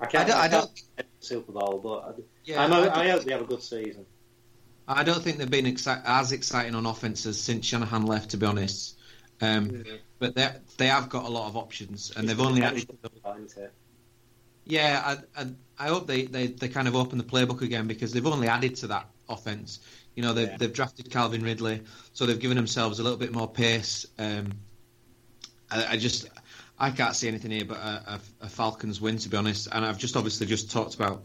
[0.00, 0.28] I can't.
[0.28, 3.24] don't- I I don't- can't Super Bowl, but I, Yeah, I, know, I I hope
[3.24, 4.04] they have a good season.
[4.86, 8.44] I don't think they've been exci- as exciting on offenses since Shanahan left, to be
[8.44, 8.98] honest.
[9.40, 9.82] Um,
[10.18, 12.86] But they they have got a lot of options, and they've only added.
[14.66, 15.02] Yeah,
[15.36, 15.46] I, I,
[15.78, 18.76] I hope they, they, they kind of open the playbook again because they've only added
[18.76, 19.80] to that offense.
[20.14, 20.56] You know, they've, Yeah.
[20.56, 24.06] they've drafted Calvin Ridley, so they've given themselves a little bit more pace.
[24.18, 24.52] Um,
[25.70, 26.28] I, I just
[26.78, 29.68] I can't see anything here but a, a, a Falcons win, to be honest.
[29.70, 31.24] And I've just obviously just talked about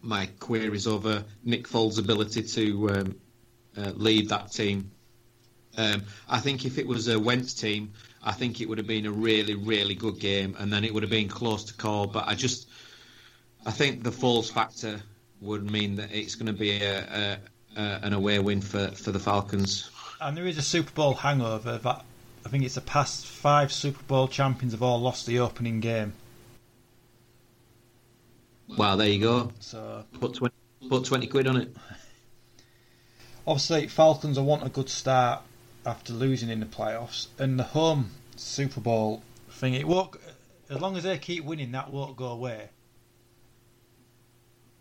[0.00, 3.14] my queries over Nick Foles' ability to um,
[3.76, 4.90] uh, lead that team.
[5.76, 7.92] Um, I think if it was a Wentz team,
[8.24, 11.02] I think it would have been a really, really good game, and then it would
[11.02, 12.06] have been close to call.
[12.06, 12.68] But I just,
[13.66, 15.00] I think the Foles factor
[15.42, 17.38] would mean that it's going to be a, a,
[17.76, 19.90] a, an away win for, for the Falcons.
[20.22, 22.04] And there is a Super Bowl hangover that
[22.46, 26.14] I think it's the past five Super Bowl champions have all lost the opening game.
[28.78, 29.52] Wow, there you go.
[29.60, 30.54] So Put twenty,
[30.88, 31.76] put twenty quid on it.
[33.46, 35.42] obviously Falcons will want a good start
[35.86, 40.16] after losing in the playoffs, and the home Super Bowl thing it won't.
[40.70, 42.68] As long as they keep winning, that won't go away.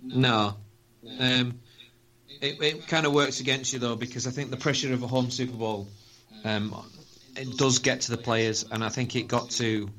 [0.01, 0.55] No.
[1.19, 1.59] Um,
[2.41, 5.07] it, it kind of works against you though because I think the pressure of a
[5.07, 5.87] home Super Bowl,
[6.43, 6.75] um,
[7.35, 9.89] it does get to the players, and I think it got to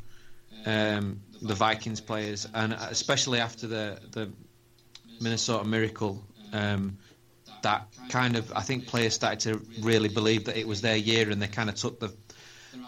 [0.66, 4.30] um, the Vikings players, and especially after the the
[5.20, 6.22] Minnesota Miracle.
[6.52, 6.98] Um,
[7.64, 11.28] that kind of, I think players started to really believe that it was their year,
[11.28, 12.14] and they kind of took the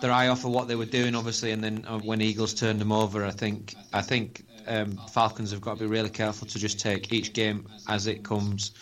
[0.00, 1.50] their eye off of what they were doing, obviously.
[1.52, 5.60] And then uh, when Eagles turned them over, I think I think um, Falcons have
[5.60, 8.72] got to be really careful to just take each game as it comes,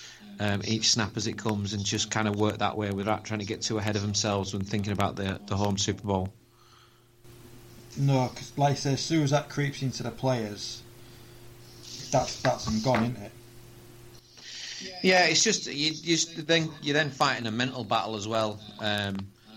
[0.40, 3.40] um, each snap as it comes, and just kind of work that way without trying
[3.40, 6.28] to get too ahead of themselves when thinking about the the home Super Bowl.
[7.96, 10.82] No, because like I say, as soon as that creeps into the players,
[12.10, 13.32] that's that's them gone, isn't it?
[15.02, 19.16] Yeah, it's just you, you then you're then fighting a mental battle as well, um,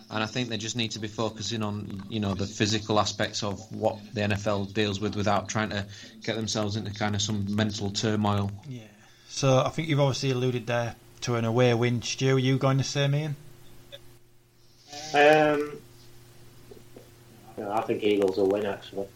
[0.10, 3.44] and I think they just need to be focusing on you know the physical aspects
[3.44, 5.86] of what the NFL deals with without trying to
[6.24, 8.52] get themselves into kind of some mental turmoil.
[8.68, 8.82] Yeah.
[9.30, 12.02] So I think you've obviously alluded there to an away win.
[12.02, 13.36] Stu, are you going to say, Ian?
[15.14, 15.78] Um,
[17.72, 19.08] I think Eagles will win actually.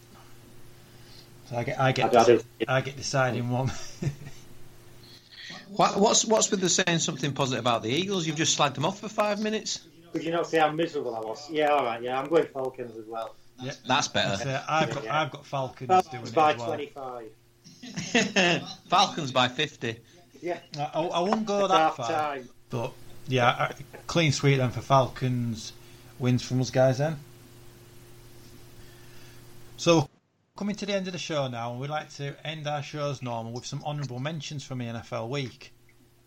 [1.48, 2.32] So I get I get I,
[2.68, 3.70] I, I get deciding one.
[5.76, 8.26] What, what's what's with the saying something positive about the Eagles?
[8.26, 9.80] You've just slagged them off for five minutes.
[10.12, 11.48] Could you not see how miserable I was?
[11.50, 12.02] Yeah, all right.
[12.02, 13.34] Yeah, I'm going Falcons as well.
[13.60, 14.36] Yeah, that's better.
[14.36, 17.20] So I've got I've got Falcons, Falcons doing by it as well.
[17.84, 18.62] 25.
[18.90, 19.96] Falcons by fifty.
[20.42, 22.48] Yeah, I, I won't go It's that half far, time.
[22.68, 22.92] but
[23.28, 23.72] yeah,
[24.06, 25.72] clean sweep then for Falcons
[26.18, 27.16] wins from us guys then.
[29.76, 30.08] So
[30.56, 33.10] coming to the end of the show now, and we'd like to end our show
[33.10, 35.72] as normal with some honourable mentions from the NFL week.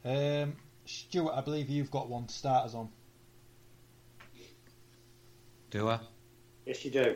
[0.03, 0.55] Um,
[0.85, 2.89] Stuart, I believe you've got one to start us on.
[5.69, 5.99] Do I?
[6.65, 7.15] Yes, you do.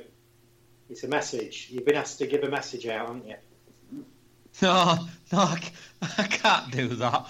[0.89, 1.69] It's a message.
[1.71, 3.35] You've been asked to give a message out, haven't you?
[4.63, 5.55] No, no,
[6.01, 7.27] I can't do that.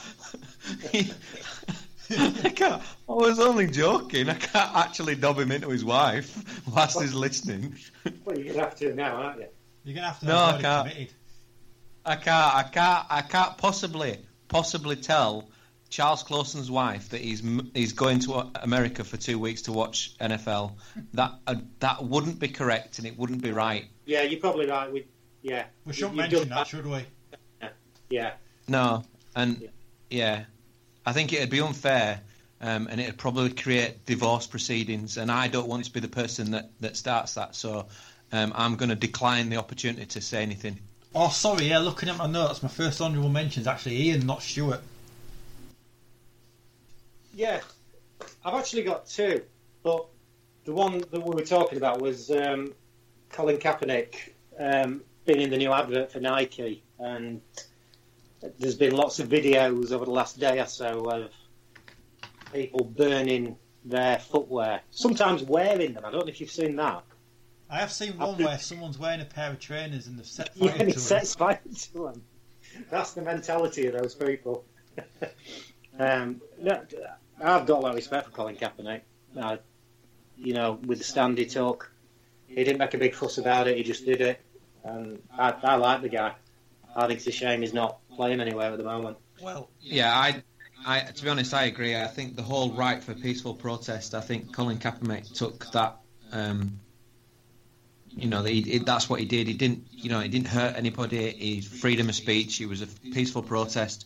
[2.17, 2.81] I can't.
[2.81, 4.29] I was only joking.
[4.29, 7.75] I can't actually dob him into his wife whilst he's listening.
[8.25, 9.47] Well, you're gonna have to now, aren't you?
[9.89, 10.87] You're gonna have to No, have I can't.
[10.91, 11.13] committed.
[12.05, 12.55] I can't.
[12.55, 13.05] I can't.
[13.09, 15.49] I can't possibly, possibly tell
[15.89, 17.41] Charles Clausen's wife that he's
[17.73, 20.73] he's going to America for two weeks to watch NFL.
[21.15, 23.85] That uh, that wouldn't be correct and it wouldn't be right.
[24.05, 24.93] Yeah, you're probably right.
[24.93, 25.07] We,
[25.41, 25.65] yeah.
[25.85, 27.03] We shouldn't You've mention done that, should we?
[28.11, 28.33] Yeah.
[28.67, 29.03] No,
[29.35, 29.69] and
[30.11, 30.43] yeah,
[31.03, 32.21] I think it'd be unfair,
[32.61, 35.17] um, and it'd probably create divorce proceedings.
[35.17, 37.55] And I don't want to be the person that, that starts that.
[37.55, 37.87] So
[38.31, 40.77] um, I'm going to decline the opportunity to say anything.
[41.15, 41.67] Oh, sorry.
[41.67, 44.81] Yeah, looking at my notes, my first honourable mention is actually Ian, not Stuart.
[47.33, 47.61] Yeah,
[48.43, 49.41] I've actually got two,
[49.81, 50.05] but
[50.65, 52.73] the one that we were talking about was um,
[53.29, 57.41] Colin Kaepernick um, being in the new advert for Nike, and
[58.59, 61.31] there's been lots of videos over the last day or so of
[62.53, 63.55] people burning
[63.85, 66.05] their footwear, sometimes wearing them.
[66.05, 67.03] I don't know if you've seen that.
[67.69, 70.71] I have seen one where someone's wearing a pair of trainers and they've set Yeah,
[70.71, 71.59] fire and it to sets fire
[71.93, 72.23] to them.
[72.89, 74.65] That's the mentality of those people.
[75.99, 76.81] um, no,
[77.41, 79.01] I've got a lot of respect for Colin Kaepernick.
[79.39, 79.57] Uh,
[80.37, 81.91] you know, with the stand he took,
[82.47, 83.77] he didn't make a big fuss about it.
[83.77, 84.41] He just did it,
[84.83, 86.33] and I, I like the guy.
[86.95, 89.17] I think it's a shame he's not playing anywhere at the moment.
[89.41, 90.43] Well, Yeah, I,
[90.85, 91.95] I to be honest, I agree.
[91.95, 94.15] I think the whole right for peaceful protest.
[94.15, 95.97] I think Colin Kaepernick took that.
[96.31, 96.79] Um,
[98.15, 99.47] you know, he, he- that's what he did.
[99.47, 101.31] He didn't, you know, he didn't hurt anybody.
[101.31, 102.59] He freedom of speech.
[102.61, 104.05] It was a peaceful protest,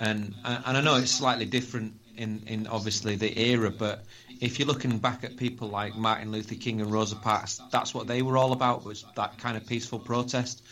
[0.00, 4.04] and and I know it's slightly different in in obviously the era, but
[4.40, 8.06] if you're looking back at people like Martin Luther King and Rosa Parks, that's what
[8.08, 10.62] they were all about was that kind of peaceful protest.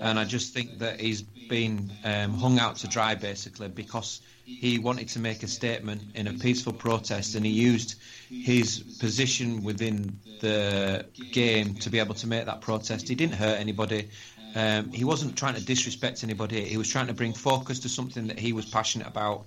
[0.00, 4.78] And I just think that he's been um, hung out to dry basically because he
[4.78, 7.96] wanted to make a statement in a peaceful protest and he used
[8.28, 13.08] his position within the game to be able to make that protest.
[13.08, 14.08] He didn't hurt anybody.
[14.54, 16.64] Um, he wasn't trying to disrespect anybody.
[16.64, 19.46] He was trying to bring focus to something that he was passionate about.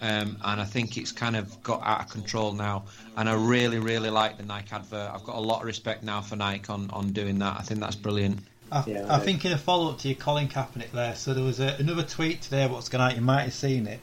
[0.00, 2.84] Um, and I think it's kind of got out of control now.
[3.16, 5.10] And I really, really like the Nike advert.
[5.12, 7.56] I've got a lot of respect now for Nike on, on doing that.
[7.58, 8.40] I think that's brilliant.
[8.70, 11.44] I, Yeah, I think in a follow up to your Colin Kaepernick there, so there
[11.44, 14.00] was a, another tweet today what's going out, you might have seen it,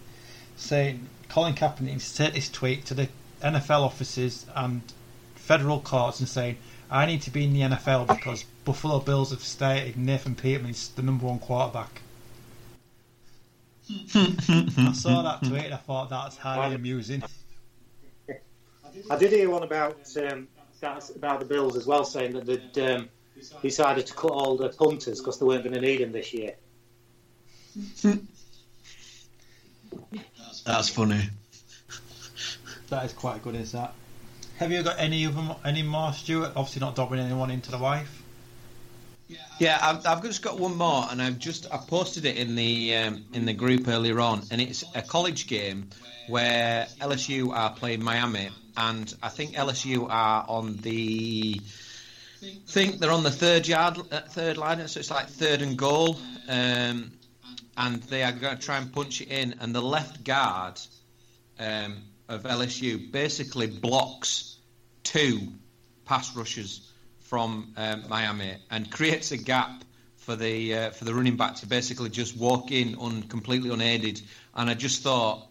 [0.55, 3.09] saying Colin Kaepernick sent this tweet to the
[3.41, 4.81] NFL offices and
[5.35, 6.57] federal courts and saying,
[6.89, 10.89] I need to be in the NFL because Buffalo Bills have stated Nathan Peterman is
[10.89, 12.01] the number one quarterback.
[13.89, 17.23] I saw that tweet and I thought that's highly amusing.
[19.09, 20.47] I did hear one about um,
[21.15, 23.09] about the Bills as well, saying that they'd um,
[23.61, 26.55] decided to cut all the punters because they weren't going to need them this year.
[30.65, 31.29] That's funny.
[32.89, 33.93] That is quite good, is that?
[34.57, 36.53] Have you got any of them, any more, Stuart?
[36.55, 38.21] Obviously not dobbing anyone into the wife.
[39.59, 42.95] Yeah, I've, I've just got one more, and I've just I posted it in the
[42.95, 45.89] um, in the group earlier on, and it's a college game
[46.27, 51.59] where LSU are playing Miami, and I think LSU are on the
[52.67, 56.17] think they're on the third yard, uh, third line, so it's like third and goal,
[56.47, 57.11] um,
[57.77, 60.79] and they are going to try and punch it in, and the left guard
[61.59, 64.57] um, of LSU basically blocks
[65.03, 65.53] two
[66.05, 66.89] pass rushes
[67.19, 69.83] from um, Miami and creates a gap
[70.17, 74.21] for the uh, for the running back to basically just walk in un, completely unaided.
[74.55, 75.47] And I just thought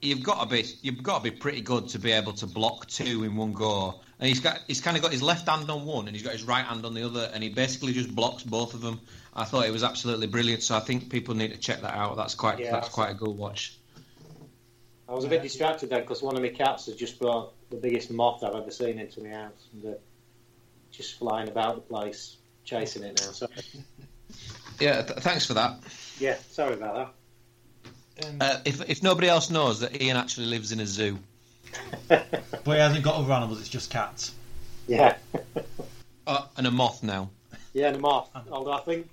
[0.00, 2.86] you've got to be you've got to be pretty good to be able to block
[2.86, 4.00] two in one go.
[4.20, 6.34] And he's got he's kind of got his left hand on one and he's got
[6.34, 9.00] his right hand on the other, and he basically just blocks both of them.
[9.34, 10.62] I thought it was absolutely brilliant.
[10.62, 12.16] So I think people need to check that out.
[12.16, 13.78] That's quite Yeah, that's I've quite a good watch.
[15.08, 17.76] I was a bit distracted then because one of my cats has just brought the
[17.76, 19.98] biggest moth I've ever seen into my house and uh,
[20.92, 23.32] just flying about the place, chasing it now.
[23.32, 23.48] So
[24.78, 25.80] Yeah, th- thanks for that.
[26.18, 27.14] yeah, sorry about
[28.40, 31.18] Uh, if if nobody else knows that Ian actually lives in a zoo.
[32.62, 34.34] But he hasn't got other animals, it's just cats.
[34.86, 35.16] Yeah.
[36.26, 37.28] Uh, and a moth now.
[37.50, 37.58] that.
[37.72, 38.28] Yeah, a moth.
[38.52, 39.08] Although I think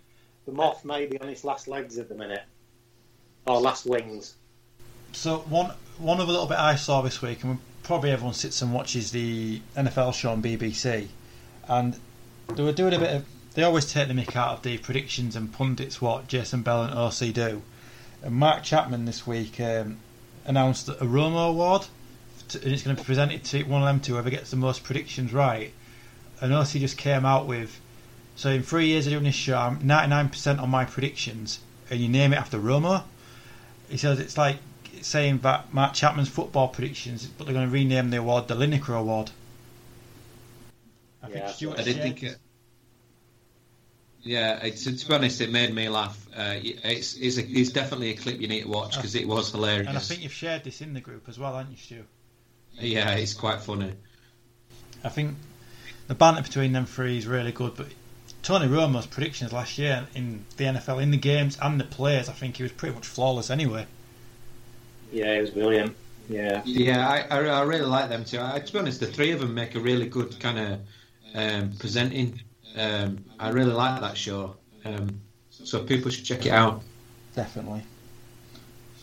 [0.46, 2.44] the moth may be on its last legs at the minute,
[3.48, 4.36] or last wings.
[5.14, 8.72] So one one other little bit I saw this week, and probably everyone sits and
[8.72, 11.08] watches the NFL show on BBC,
[11.68, 12.00] and
[12.56, 13.26] they were doing a bit of.
[13.56, 16.94] They always take the mick out of the predictions and pundits what Jason Bell and
[16.94, 17.64] Osi do.
[18.22, 19.98] And Mark Chapman this week um,
[20.46, 21.88] announced a Romo Award,
[22.50, 24.58] to, and it's going to be presented to one of them to whoever gets the
[24.58, 25.74] most predictions right.
[26.42, 27.80] And Osi just came out with,
[28.36, 32.08] so in three years of doing this show, I'm 99% on my predictions, and you
[32.08, 33.04] name it after Romo.
[33.90, 34.58] He says it's like
[35.02, 39.00] saying that Mark Chapman's football predictions, but they're going to rename the award the Lineker
[39.00, 39.32] Award.
[41.24, 42.38] I Yeah, Stuart I did think it.
[44.24, 46.28] Yeah, it's, to be honest, it made me laugh.
[46.36, 49.52] Uh, it's, it's, a, it's definitely a clip you need to watch because it was
[49.52, 49.88] hilarious.
[49.88, 52.04] And I think you've shared this in the group as well, haven't you, Stu?
[52.80, 53.94] Yeah, it's quite funny.
[55.04, 55.36] I think
[56.08, 57.88] the banter between them three is really good, but
[58.44, 62.34] Tony Romo's predictions last year in the NFL, in the games and the players, I
[62.34, 63.86] think he was pretty much flawless anyway.
[65.12, 65.96] Yeah, it was brilliant.
[66.30, 66.62] Yeah.
[66.66, 68.40] Yeah, I, I, I really like them too.
[68.42, 70.80] I, to be honest, the three of them make a really good kind of
[71.34, 72.42] um, presenting.
[72.76, 74.58] Um, I really like that show.
[74.86, 75.22] Um,
[75.52, 76.84] so people should check it out.
[77.36, 77.84] Definitely.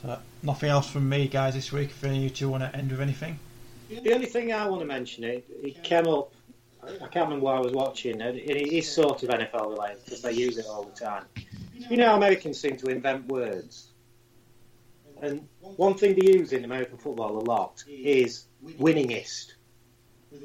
[0.02, 1.90] So, nothing else from me, guys, this week.
[1.90, 3.38] If any of you two want to end with anything?
[4.02, 6.32] The only thing I want to mention, it, it came up,
[6.82, 10.22] I can't remember what I was watching, and it is sort of NFL related because
[10.22, 11.24] they use it all the time.
[11.74, 13.90] You know Americans seem to invent words?
[15.22, 19.52] And one thing they use in American football a lot is winningest.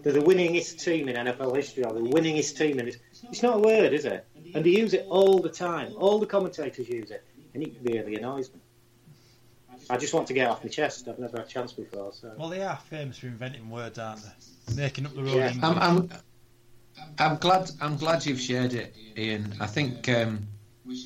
[0.04, 2.98] They're the winningest team in NFL history, or the winningest team in it.
[3.24, 4.26] It's not a word, is it?
[4.54, 5.94] And they use it all the time.
[5.98, 8.60] All the commentators use it, and it really annoys me.
[9.90, 11.08] I just want to get it off my chest.
[11.08, 12.14] I've never had a chance before.
[12.14, 12.32] So.
[12.38, 14.76] Well, they are famous for inventing words, aren't they?
[14.76, 15.54] Making up their own Yeah.
[15.64, 16.10] I'm, I'm,
[17.18, 17.72] I'm glad.
[17.82, 19.56] I'm glad you've shared it, Ian.
[19.60, 20.48] I think um,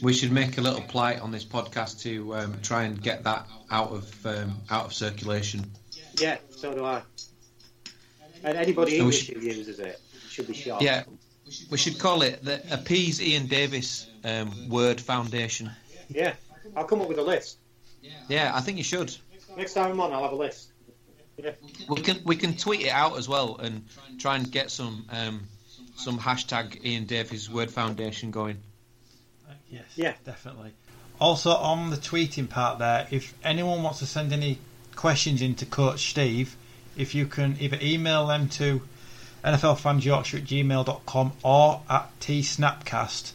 [0.01, 3.47] we should make a little plight on this podcast to um, try and get that
[3.71, 5.65] out of um, out of circulation.
[6.19, 7.01] Yeah, so do I.
[8.43, 10.81] And anybody So English should- who uses it should be shot.
[10.81, 11.03] Yeah,
[11.69, 15.71] we should call it the Appease Ian Davis um, Word Foundation.
[16.09, 16.33] Yeah,
[16.75, 17.59] I'll come up with a list.
[18.29, 19.15] Yeah, I think you should.
[19.57, 20.69] Next time I'm on, I'll have a list.
[21.37, 21.51] Yeah.
[21.89, 23.85] We can we can tweet it out as well and
[24.19, 25.47] try and get some um,
[25.95, 28.57] some hashtag Ian Davis Word Foundation going.
[29.69, 30.13] Yes, Yeah.
[30.23, 30.71] definitely.
[31.19, 34.59] Also, on the tweeting part there, if anyone wants to send any
[34.95, 36.55] questions in to Coach Steve,
[36.95, 38.81] if you can either email them to
[39.43, 43.31] NFLfansYorkshire at gmail.com or at tsnapcast,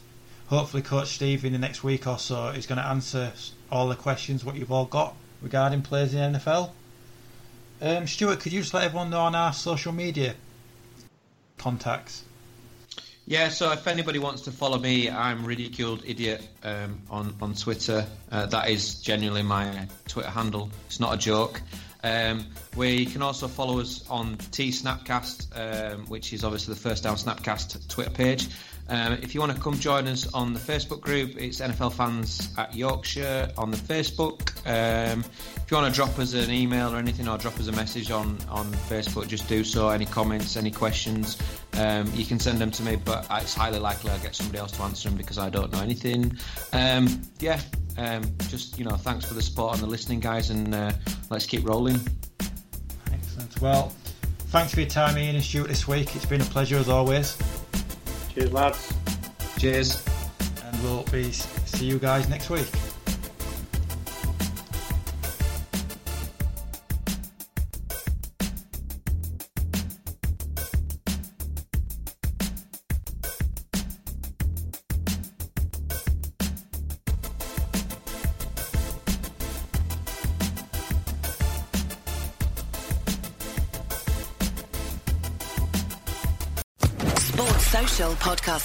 [0.47, 3.33] hopefully Coach Steve in the next week or so is going to answer
[3.71, 6.71] all the questions what you've all got regarding players in the NFL.
[7.81, 10.35] Um, Stuart, could you just let everyone know on our social media
[11.59, 12.25] contacts?
[13.27, 18.07] Yeah, so if anybody wants to follow me, I'm ridiculed idiot um, on on Twitter.
[18.33, 20.71] Uh, that is genuinely my Twitter handle.
[20.87, 21.61] It's not a joke.
[22.03, 27.17] Um, can also follow us on T Snapcast, um, which is obviously the First Down
[27.17, 28.49] Snapcast Twitter page.
[28.91, 32.49] Um, if you want to come join us on the Facebook group, it's NFL Fans
[32.57, 34.57] at Yorkshire on the Facebook.
[34.67, 37.73] Um, if you want to drop us an email or anything, or drop us a
[37.73, 39.91] message on, on Facebook, just do so.
[39.91, 41.37] Any comments, any questions,
[41.75, 44.73] um, you can send them to me, but it's highly likely I'll get somebody else
[44.73, 46.39] to answer them because I don't know anything.
[46.73, 47.61] Um, yeah,
[47.99, 50.93] um, just you know, thanks for the support and the listening, guys, and uh,
[51.29, 52.01] let's keep rolling.
[53.13, 53.61] Excellent.
[53.61, 53.93] Well,
[54.49, 56.17] thanks for your time, Ian and Stuart, this week.
[56.17, 57.37] It's been a pleasure as always.
[58.39, 58.95] Cheers, lads.
[59.59, 60.05] Cheers.
[60.65, 62.69] And we'll be see you guys next week.